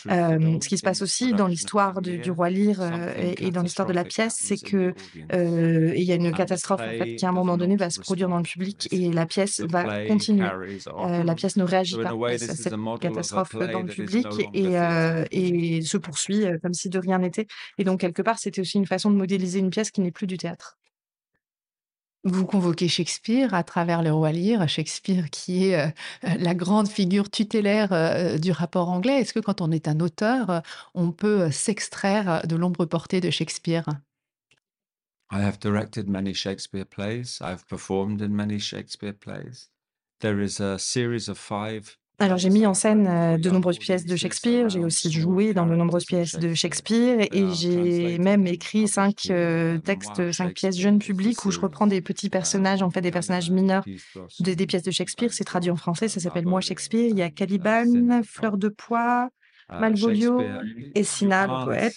ce 0.07 0.69
qui 0.69 0.79
se 0.79 0.83
passe 0.83 1.03
aussi 1.03 1.33
dans 1.33 1.47
l'histoire 1.47 2.01
du 2.01 2.31
roi 2.31 2.51
Lear 2.51 2.79
et, 3.17 3.51
dans 3.51 3.63
l'histoire 3.63 3.89
de 3.89 3.93
la 3.93 4.05
pièce, 4.05 4.37
c'est 4.39 4.59
que 4.59 4.95
il 5.33 6.03
y 6.03 6.13
a 6.13 6.15
une 6.15 6.33
catastrophe 6.33 6.81
en 6.81 6.99
fait, 6.99 7.17
qui 7.17 7.27
à 7.27 7.29
un 7.29 7.33
moment 7.33 7.57
donné 7.57 7.77
va 7.77 7.91
se 7.91 8.01
produire 8.01 8.29
dans 8.29 8.39
le 8.39 8.43
public, 8.43 8.89
et 8.93 9.13
la 9.13 9.27
pièce 9.31 9.61
va 9.61 10.07
continuer. 10.07 10.47
Euh, 10.47 11.23
la 11.25 11.35
pièce 11.35 11.57
ne 11.57 11.65
réagit 11.65 11.97
pas 11.97 12.11
à 12.11 12.39
cette 12.39 12.75
catastrophe 13.01 13.57
dans 13.57 13.81
le 13.81 13.87
public 13.87 14.27
et, 14.53 14.79
euh, 14.79 15.25
et 15.31 15.81
se 15.83 15.97
poursuit 15.97 16.45
euh, 16.45 16.59
comme 16.63 16.75
si 16.75 16.91
de 16.91 16.99
rien 16.99 17.19
n'était. 17.19 17.47
Et 17.79 17.85
donc, 17.85 18.01
quelque 18.01 18.23
part, 18.23 18.39
c'était 18.39 18.61
aussi 18.61 18.77
une 18.77 18.87
façon 18.87 19.11
de 19.11 19.17
modéliser 19.17 19.59
une 19.59 19.71
pièce 19.71 19.91
qui 19.91 20.01
n'est 20.03 20.11
plus 20.11 20.27
du 20.27 20.37
théâtre. 20.37 20.77
Vous 22.25 22.45
convoquez 22.45 22.87
Shakespeare 22.87 23.55
à 23.55 23.63
travers 23.63 24.03
le 24.03 24.13
roi 24.13 24.31
Lear, 24.31 24.69
Shakespeare 24.69 25.31
qui 25.31 25.69
est 25.69 25.95
la 26.23 26.55
grande 26.55 26.87
figure 26.87 27.31
tutélaire 27.31 28.39
du 28.39 28.53
rapport 28.53 28.91
anglais. 28.91 29.21
Est-ce 29.21 29.33
que 29.33 29.41
quand 29.41 29.63
on 29.63 29.71
est 29.71 29.89
un 29.89 30.01
auteur, 30.01 30.61
on 30.95 31.13
peut 31.13 31.51
s'extraire 31.51 32.43
de 32.47 32.57
l'ombre 32.57 32.85
portée 32.85 33.23
de 33.23 33.31
Shakespeare? 33.31 33.87
I 35.31 35.41
have 35.41 35.61
directed 35.61 36.09
many 36.09 36.33
Shakespeare 36.33 36.85
plays. 36.85 37.41
I've 37.41 37.67
performed 37.69 38.21
in 38.21 38.35
many 38.35 38.59
Shakespeare 38.59 39.13
plays. 39.13 39.69
There 40.21 40.41
is 40.41 40.61
a 40.61 40.79
series 40.79 41.29
of 41.29 41.39
five 41.39 41.97
Alors 42.23 42.37
j'ai 42.37 42.51
mis 42.51 42.67
en 42.67 42.75
scène 42.75 43.07
euh, 43.07 43.39
de 43.39 43.49
nombreuses 43.49 43.79
pièces 43.79 44.05
de 44.05 44.15
Shakespeare, 44.15 44.69
j'ai 44.69 44.85
aussi 44.85 45.11
joué 45.11 45.55
dans 45.55 45.65
de 45.65 45.75
nombreuses 45.75 46.05
pièces 46.05 46.39
de 46.39 46.53
Shakespeare 46.53 47.27
et 47.33 47.47
j'ai 47.55 48.19
même 48.19 48.47
écrit 48.47 48.87
cinq 48.89 49.29
euh, 49.31 49.79
textes, 49.79 50.31
cinq 50.31 50.53
pièces 50.53 50.77
jeunes 50.77 50.99
publics 50.99 51.43
où 51.47 51.51
je 51.51 51.59
reprends 51.59 51.87
des 51.87 52.03
petits 52.03 52.29
personnages, 52.29 52.83
en 52.83 52.91
fait 52.91 53.01
des 53.01 53.11
personnages 53.11 53.51
mineurs 53.51 53.87
des, 54.41 54.55
des 54.55 54.67
pièces 54.67 54.83
de 54.83 54.91
Shakespeare. 54.91 55.33
C'est 55.33 55.45
traduit 55.45 55.71
en 55.71 55.77
français, 55.77 56.09
ça 56.09 56.21
s'appelle 56.21 56.45
Moi 56.45 56.61
Shakespeare. 56.61 57.09
Il 57.09 57.17
y 57.17 57.23
a 57.23 57.31
Caliban, 57.31 57.87
Fleur 58.23 58.59
de 58.59 58.69
Pois, 58.69 59.31
ah, 59.71 59.81
Malvolio 59.81 60.43
et 60.95 61.05
Sina 61.05 61.47
le 61.47 61.65
poète. 61.65 61.95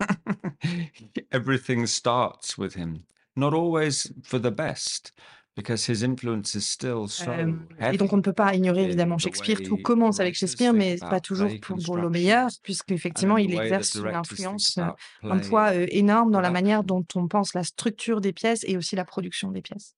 Everything 1.32 1.86
starts 1.86 2.56
with 2.58 2.74
him, 2.74 3.04
not 3.36 3.54
always 3.54 4.12
for 4.22 4.40
the 4.40 4.50
best. 4.50 5.12
Because 5.56 5.84
his 5.84 6.04
influence 6.04 6.54
is 6.54 6.64
still 6.64 7.08
so 7.08 7.28
euh, 7.32 7.52
et 7.92 7.98
donc 7.98 8.12
on 8.12 8.16
ne 8.16 8.22
peut 8.22 8.32
pas 8.32 8.54
ignorer 8.54 8.84
évidemment 8.84 9.18
Shakespeare. 9.18 9.60
Tout 9.62 9.76
commence 9.76 10.20
avec 10.20 10.34
Shakespeare, 10.36 10.72
mais 10.72 10.96
pas 10.96 11.20
toujours 11.20 11.50
pour, 11.60 11.76
pour 11.84 11.96
le 11.96 12.08
meilleur, 12.08 12.48
puisqu'effectivement 12.62 13.36
il 13.36 13.52
exerce 13.52 13.96
une 13.96 14.14
influence, 14.14 14.78
euh, 14.78 14.84
un 15.24 15.38
poids 15.38 15.72
euh, 15.72 15.86
énorme 15.90 16.30
dans 16.30 16.40
la 16.40 16.50
manière 16.50 16.84
dont 16.84 17.04
on 17.16 17.26
pense 17.26 17.52
la 17.52 17.64
structure 17.64 18.20
des 18.20 18.32
pièces 18.32 18.64
et 18.66 18.76
aussi 18.76 18.94
la 18.94 19.04
production 19.04 19.50
des 19.50 19.60
pièces. 19.60 19.96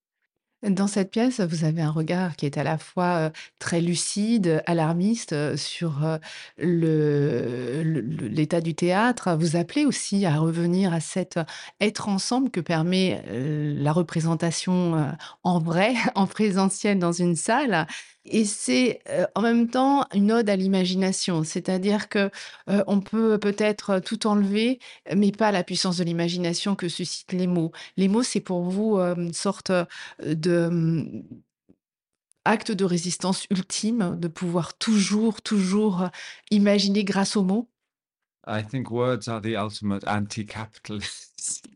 Dans 0.63 0.87
cette 0.87 1.11
pièce, 1.11 1.41
vous 1.41 1.65
avez 1.65 1.83
un 1.83 1.91
regard 1.91 2.37
qui 2.37 2.47
est 2.47 2.57
à 2.57 2.63
la 2.63 2.79
fois 2.79 3.33
très 3.59 3.81
lucide, 3.81 4.63
alarmiste 4.67 5.57
sur 5.57 6.21
l'état 6.59 8.61
du 8.61 8.75
théâtre. 8.75 9.37
Vous 9.37 9.57
appelez 9.57 9.85
aussi 9.85 10.25
à 10.25 10.37
revenir 10.37 10.93
à 10.93 11.01
cet 11.01 11.41
être 11.81 12.09
ensemble 12.09 12.51
que 12.51 12.61
permet 12.61 13.25
la 13.29 13.93
représentation 13.93 15.13
en 15.43 15.59
vrai, 15.59 15.95
en 16.15 16.29
présentiel 16.29 17.01
dans 17.01 17.13
une 17.13 17.35
salle. 17.35 17.89
Et 18.25 18.45
c'est 18.45 19.01
en 19.35 19.43
même 19.43 19.69
temps 19.69 20.07
une 20.15 20.31
ode 20.31 20.49
à 20.49 20.57
l'imagination, 20.57 21.43
c'est-à-dire 21.43 22.09
que 22.09 22.31
on 22.69 23.01
peut 23.01 23.39
peut-être 23.39 23.99
tout 23.99 24.27
enlever, 24.27 24.79
mais 25.15 25.33
pas 25.33 25.51
la 25.51 25.65
puissance 25.65 25.97
de 25.97 26.05
l'imagination 26.05 26.77
que 26.77 26.89
suscitent 26.89 27.33
les 27.33 27.49
mots. 27.49 27.73
Les 27.97 28.09
mots, 28.09 28.23
c'est 28.23 28.41
pour 28.41 28.63
vous 28.63 28.97
une 28.99 29.33
sorte 29.33 29.73
de 30.25 30.69
mmh, 30.69 31.23
acte 32.45 32.73
de 32.73 32.85
résistance 32.85 33.47
ultime, 33.51 34.17
de 34.19 34.29
pouvoir 34.29 34.75
toujours, 34.75 35.43
toujours 35.43 36.09
imaginer 36.51 37.05
grâce 37.05 37.37
aux 37.37 37.45
mots? 37.45 37.69
I 38.47 38.63
think 38.63 38.91
words 38.91 39.29
are 39.29 39.41
the 39.41 39.55
ultimate 39.57 40.03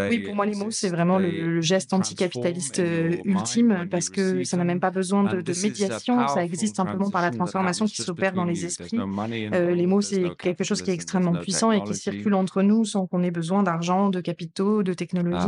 anti-capitalist. 0.00 0.10
Oui, 0.10 0.18
pour 0.20 0.34
moi, 0.34 0.46
les 0.46 0.54
mots, 0.54 0.70
c'est 0.70 0.88
vraiment 0.88 1.18
le, 1.18 1.60
geste 1.60 1.92
anticapitaliste 1.92 2.78
euh, 2.78 3.16
ultime 3.24 3.86
parce 3.90 4.08
que 4.08 4.44
ça 4.44 4.56
n'a 4.56 4.64
même 4.64 4.80
pas 4.80 4.90
besoin 4.90 5.24
de, 5.24 5.62
médiation, 5.62 6.28
ça 6.28 6.44
existe 6.44 6.76
simplement 6.76 7.10
par 7.10 7.22
la 7.22 7.30
transformation 7.30 7.86
qui 7.86 8.02
s'opère 8.02 8.32
dans 8.32 8.44
les 8.44 8.64
esprits. 8.64 8.98
Euh, 9.52 9.74
les 9.74 9.86
mots, 9.86 10.00
c'est 10.00 10.36
quelque 10.36 10.64
chose 10.64 10.82
qui 10.82 10.90
est 10.90 10.94
extrêmement 10.94 11.34
puissant 11.34 11.72
et 11.72 11.82
qui 11.82 11.94
circule 11.94 12.34
entre 12.34 12.62
nous 12.62 12.84
sans 12.84 13.06
qu'on 13.06 13.22
ait 13.22 13.30
besoin 13.30 13.62
d'argent, 13.62 14.08
de 14.10 14.20
capitaux, 14.20 14.82
de 14.82 14.94
technologie. 14.94 15.46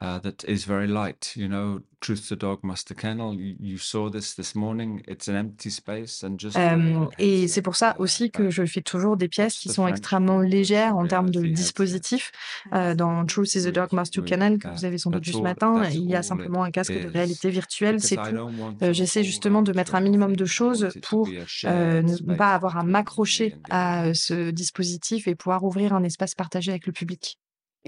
Uh, 0.00 0.18
that 0.20 0.44
is 0.46 0.64
very 0.66 0.86
light. 0.86 1.32
You 1.36 1.48
know, 1.48 1.80
Truth 2.00 2.28
the 2.28 2.36
Dog, 2.36 2.62
Master 2.62 2.94
Kennel. 2.94 3.34
You, 3.34 3.56
you 3.58 3.78
saw 3.78 4.08
this 4.08 4.34
this 4.34 4.54
morning. 4.54 5.02
It's 5.08 5.28
an 5.28 5.34
empty 5.34 5.70
space 5.70 6.22
and 6.22 6.38
just. 6.38 6.56
Euh, 6.56 7.06
et 7.18 7.48
c'est 7.48 7.62
pour 7.62 7.74
ça 7.74 7.96
aussi 7.98 8.30
que 8.30 8.50
je 8.50 8.64
fais 8.66 8.82
toujours 8.82 9.16
des 9.16 9.28
pièces 9.28 9.58
qui 9.58 9.68
sont 9.68 9.86
extrêmement 9.88 10.38
légères 10.38 10.96
en 10.96 11.06
termes 11.06 11.30
de 11.30 11.42
dispositifs. 11.42 12.30
Euh, 12.72 12.94
dans 12.94 13.24
Truth 13.26 13.54
is 13.54 13.64
the 13.64 13.72
Dog, 13.72 13.92
Master 13.92 14.24
Kennel 14.24 14.58
que 14.58 14.68
vous 14.68 14.84
avez 14.84 14.98
sans 14.98 15.10
doute 15.10 15.24
vu 15.24 15.32
ce 15.32 15.38
matin, 15.38 15.82
il 15.90 16.08
y 16.08 16.14
a 16.14 16.22
simplement 16.22 16.62
un 16.62 16.70
casque 16.70 16.92
de 16.92 17.08
réalité 17.08 17.50
virtuelle, 17.50 18.00
c'est 18.00 18.16
tout. 18.16 18.50
Euh, 18.82 18.92
J'essaie 18.92 19.24
justement 19.24 19.62
de 19.62 19.72
mettre 19.72 19.94
un 19.94 20.00
minimum 20.00 20.36
de 20.36 20.44
choses 20.44 20.88
pour 21.02 21.28
euh, 21.64 22.02
ne 22.02 22.34
pas 22.36 22.54
avoir 22.54 22.76
à 22.76 22.84
m'accrocher 22.84 23.56
à 23.70 24.14
ce 24.14 24.50
dispositif 24.50 25.26
et 25.26 25.34
pouvoir 25.34 25.64
ouvrir 25.64 25.92
un 25.92 26.04
espace 26.04 26.34
partagé 26.34 26.70
avec 26.70 26.86
le 26.86 26.92
public. 26.92 27.38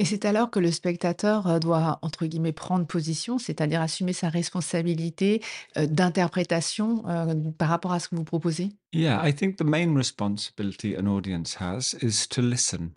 Et 0.00 0.06
c'est 0.06 0.24
alors 0.24 0.50
que 0.50 0.58
le 0.58 0.72
spectateur 0.72 1.46
euh, 1.46 1.58
doit, 1.58 1.98
entre 2.00 2.24
guillemets, 2.24 2.52
prendre 2.52 2.86
position, 2.86 3.36
c'est-à-dire 3.36 3.82
assumer 3.82 4.14
sa 4.14 4.30
responsabilité 4.30 5.42
euh, 5.76 5.86
d'interprétation 5.86 7.02
euh, 7.06 7.34
par 7.58 7.68
rapport 7.68 7.92
à 7.92 8.00
ce 8.00 8.08
que 8.08 8.16
vous 8.16 8.24
proposez? 8.24 8.70
Yeah, 8.94 9.20
I 9.22 9.34
think 9.34 9.58
the 9.58 9.62
main 9.62 9.94
responsibility 9.94 10.96
an 10.96 11.06
audience 11.06 11.58
has 11.60 11.94
is 12.00 12.26
to 12.30 12.40
listen. 12.40 12.92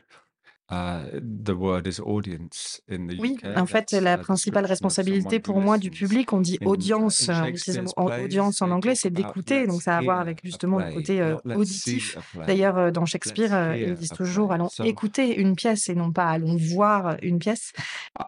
Uh, 0.73 1.19
oui, 3.19 3.37
en 3.55 3.65
fait, 3.65 3.91
la 3.91 4.17
principale 4.17 4.65
responsabilité 4.65 5.39
pour 5.39 5.59
moi 5.61 5.77
du 5.77 5.91
public, 5.91 6.33
on 6.33 6.41
dit 6.41 6.57
audience, 6.65 7.29
audience 7.97 8.61
en 8.61 8.71
anglais, 8.71 8.95
c'est 8.95 9.09
d'écouter, 9.09 9.67
donc 9.67 9.81
ça 9.81 9.95
a 9.95 9.97
à 9.97 10.01
voir 10.01 10.19
avec 10.19 10.39
justement 10.43 10.79
le 10.79 10.91
côté 10.91 11.21
euh, 11.21 11.35
auditif. 11.55 12.17
D'ailleurs, 12.47 12.77
euh, 12.77 12.91
dans 12.91 13.05
Shakespeare, 13.05 13.53
euh, 13.53 13.77
ils 13.77 13.93
disent 13.95 14.09
toujours 14.09 14.51
allons 14.51 14.69
écouter 14.83 15.35
une 15.35 15.55
pièce 15.55 15.89
et 15.89 15.95
non 15.95 16.11
pas 16.11 16.27
allons 16.27 16.57
voir 16.57 17.17
une 17.21 17.39
pièce. 17.39 17.73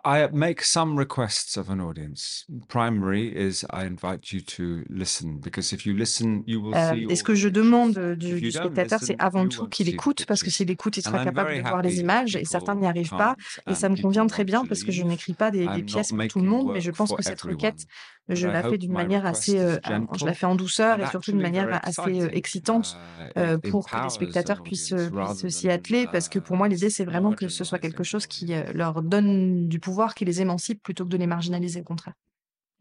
I 0.05 0.27
make 0.33 0.61
some 0.61 0.97
requests 0.97 1.57
of 1.57 1.69
an 1.69 1.79
audience. 1.79 2.45
Primary 2.67 3.27
is 3.27 3.65
I 3.71 3.85
invite 3.85 4.31
you 4.31 4.41
to 4.41 4.83
listen 4.89 5.39
because 5.39 5.73
if 5.73 5.85
you 5.85 5.95
listen, 5.95 6.43
you 6.45 6.61
will 6.61 6.75
see. 6.75 7.07
Et 7.09 7.15
ce 7.15 7.23
que 7.23 7.35
je 7.35 7.49
demande 7.49 8.15
du 8.15 8.51
spectateur, 8.51 8.99
c'est 9.01 9.15
avant 9.19 9.47
tout 9.47 9.67
qu'il 9.67 9.89
écoute 9.89 10.25
parce 10.25 10.43
que 10.43 10.49
s'il 10.49 10.69
écoute, 10.69 10.97
il 10.97 11.03
sera 11.03 11.23
capable 11.23 11.55
de 11.55 11.61
voir 11.61 11.81
les 11.81 11.99
images 11.99 12.34
et 12.35 12.45
certains 12.45 12.75
n'y 12.75 12.85
arrivent 12.85 13.09
pas. 13.09 13.35
Et 13.69 13.75
ça 13.75 13.89
me 13.89 13.99
convient 14.01 14.27
très 14.27 14.43
bien 14.43 14.65
parce 14.65 14.83
que 14.83 14.91
je 14.91 15.03
n'écris 15.03 15.33
pas 15.33 15.51
des, 15.51 15.67
pièces 15.83 16.11
pour 16.11 16.27
tout 16.27 16.39
le 16.39 16.47
monde, 16.47 16.71
mais 16.73 16.81
je 16.81 16.91
pense 16.91 17.13
que 17.13 17.23
cette 17.23 17.41
requête, 17.41 17.85
je 18.29 18.47
la 18.47 18.63
fais 18.63 18.77
d'une 18.77 18.91
manière 18.91 19.25
assez, 19.25 19.59
euh, 19.59 19.77
je 20.17 20.25
la 20.25 20.33
fais 20.33 20.45
en 20.45 20.55
douceur 20.55 20.99
et 20.99 21.07
surtout 21.07 21.31
d'une 21.31 21.41
manière 21.41 21.79
assez 21.83 22.21
euh, 22.21 22.29
excitante 22.31 22.97
uh, 23.19 23.39
euh, 23.39 23.57
pour 23.57 23.87
que 23.87 24.03
les 24.03 24.09
spectateurs 24.09 24.63
puissent, 24.63 24.95
puissent 25.39 25.55
s'y 25.55 25.69
atteler. 25.69 26.07
Parce 26.11 26.29
que 26.29 26.39
pour 26.39 26.55
moi, 26.55 26.67
l'idée, 26.67 26.89
c'est 26.89 27.05
vraiment 27.05 27.33
que 27.33 27.47
ce 27.47 27.63
soit 27.63 27.79
quelque 27.79 28.03
chose 28.03 28.25
qui 28.25 28.53
leur 28.73 29.01
donne 29.01 29.67
du 29.67 29.79
pouvoir, 29.79 30.15
qui 30.15 30.25
les 30.25 30.41
émancipe 30.41 30.81
plutôt 30.81 31.05
que 31.05 31.09
de 31.09 31.17
les 31.17 31.27
marginaliser 31.27 31.81
au 31.81 31.83
contraire. 31.83 32.13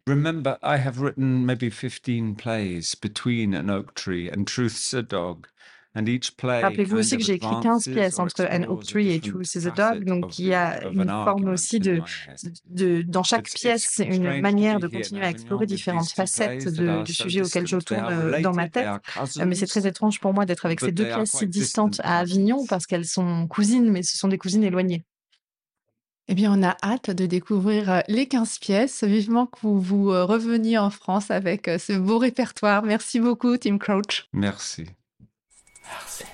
Remember, 0.06 0.58
I 0.62 0.76
have 0.76 1.00
written 1.00 1.46
maybe 1.46 1.70
15 1.70 2.36
plays 2.36 2.94
between 2.94 3.54
an 3.54 3.70
oak 3.70 3.94
tree 3.94 4.28
and 4.28 4.44
Truth's 4.46 4.92
a 4.92 5.00
dog. 5.00 5.46
Rappelez-vous 5.94 6.96
aussi 6.96 7.16
que 7.16 7.22
j'ai 7.22 7.34
écrit 7.34 7.54
15 7.62 7.88
pièces 7.88 8.18
entre 8.18 8.44
An 8.50 8.64
Oak 8.64 8.84
Tree 8.84 9.12
et 9.12 9.20
Truth 9.20 9.54
is 9.54 9.68
a 9.68 9.70
Dog, 9.70 10.04
donc 10.04 10.38
il 10.38 10.46
y 10.46 10.54
a 10.54 10.84
une 10.88 11.06
forme 11.06 11.48
aussi 11.48 11.78
de, 11.78 12.00
de 12.70 13.02
dans 13.02 13.22
chaque 13.22 13.48
pièce, 13.50 14.02
une 14.04 14.40
manière 14.40 14.80
de 14.80 14.88
continuer 14.88 15.24
à 15.24 15.30
explorer 15.30 15.66
différentes 15.66 16.10
facettes 16.10 16.68
du 16.68 17.12
sujet 17.12 17.42
auquel 17.42 17.66
je 17.66 17.76
tourne 17.76 18.06
euh, 18.10 18.40
dans 18.40 18.52
ma 18.52 18.68
tête. 18.68 18.88
Euh, 19.38 19.44
mais 19.46 19.54
c'est 19.54 19.66
très 19.66 19.86
étrange 19.86 20.20
pour 20.20 20.34
moi 20.34 20.46
d'être 20.46 20.66
avec 20.66 20.80
ces 20.80 20.92
deux 20.92 21.06
pièces 21.06 21.30
si 21.30 21.46
distantes 21.46 22.00
à 22.02 22.18
Avignon 22.18 22.66
parce 22.66 22.86
qu'elles 22.86 23.06
sont 23.06 23.46
cousines, 23.46 23.90
mais 23.90 24.02
ce 24.02 24.18
sont 24.18 24.28
des 24.28 24.38
cousines 24.38 24.64
éloignées. 24.64 25.04
Eh 26.26 26.34
bien, 26.34 26.58
on 26.58 26.62
a 26.62 26.74
hâte 26.82 27.10
de 27.10 27.26
découvrir 27.26 27.90
euh, 27.90 28.00
les 28.08 28.26
15 28.26 28.58
pièces. 28.58 29.04
Vivement 29.04 29.46
que 29.46 29.58
vous, 29.60 29.78
vous 29.78 30.06
reveniez 30.08 30.78
en 30.78 30.88
France 30.88 31.30
avec 31.30 31.70
ce 31.78 31.92
beau 31.92 32.18
répertoire. 32.18 32.82
Merci 32.82 33.20
beaucoup, 33.20 33.58
Tim 33.58 33.76
Crouch. 33.76 34.26
Merci. 34.32 34.86
Merci. 35.86 36.24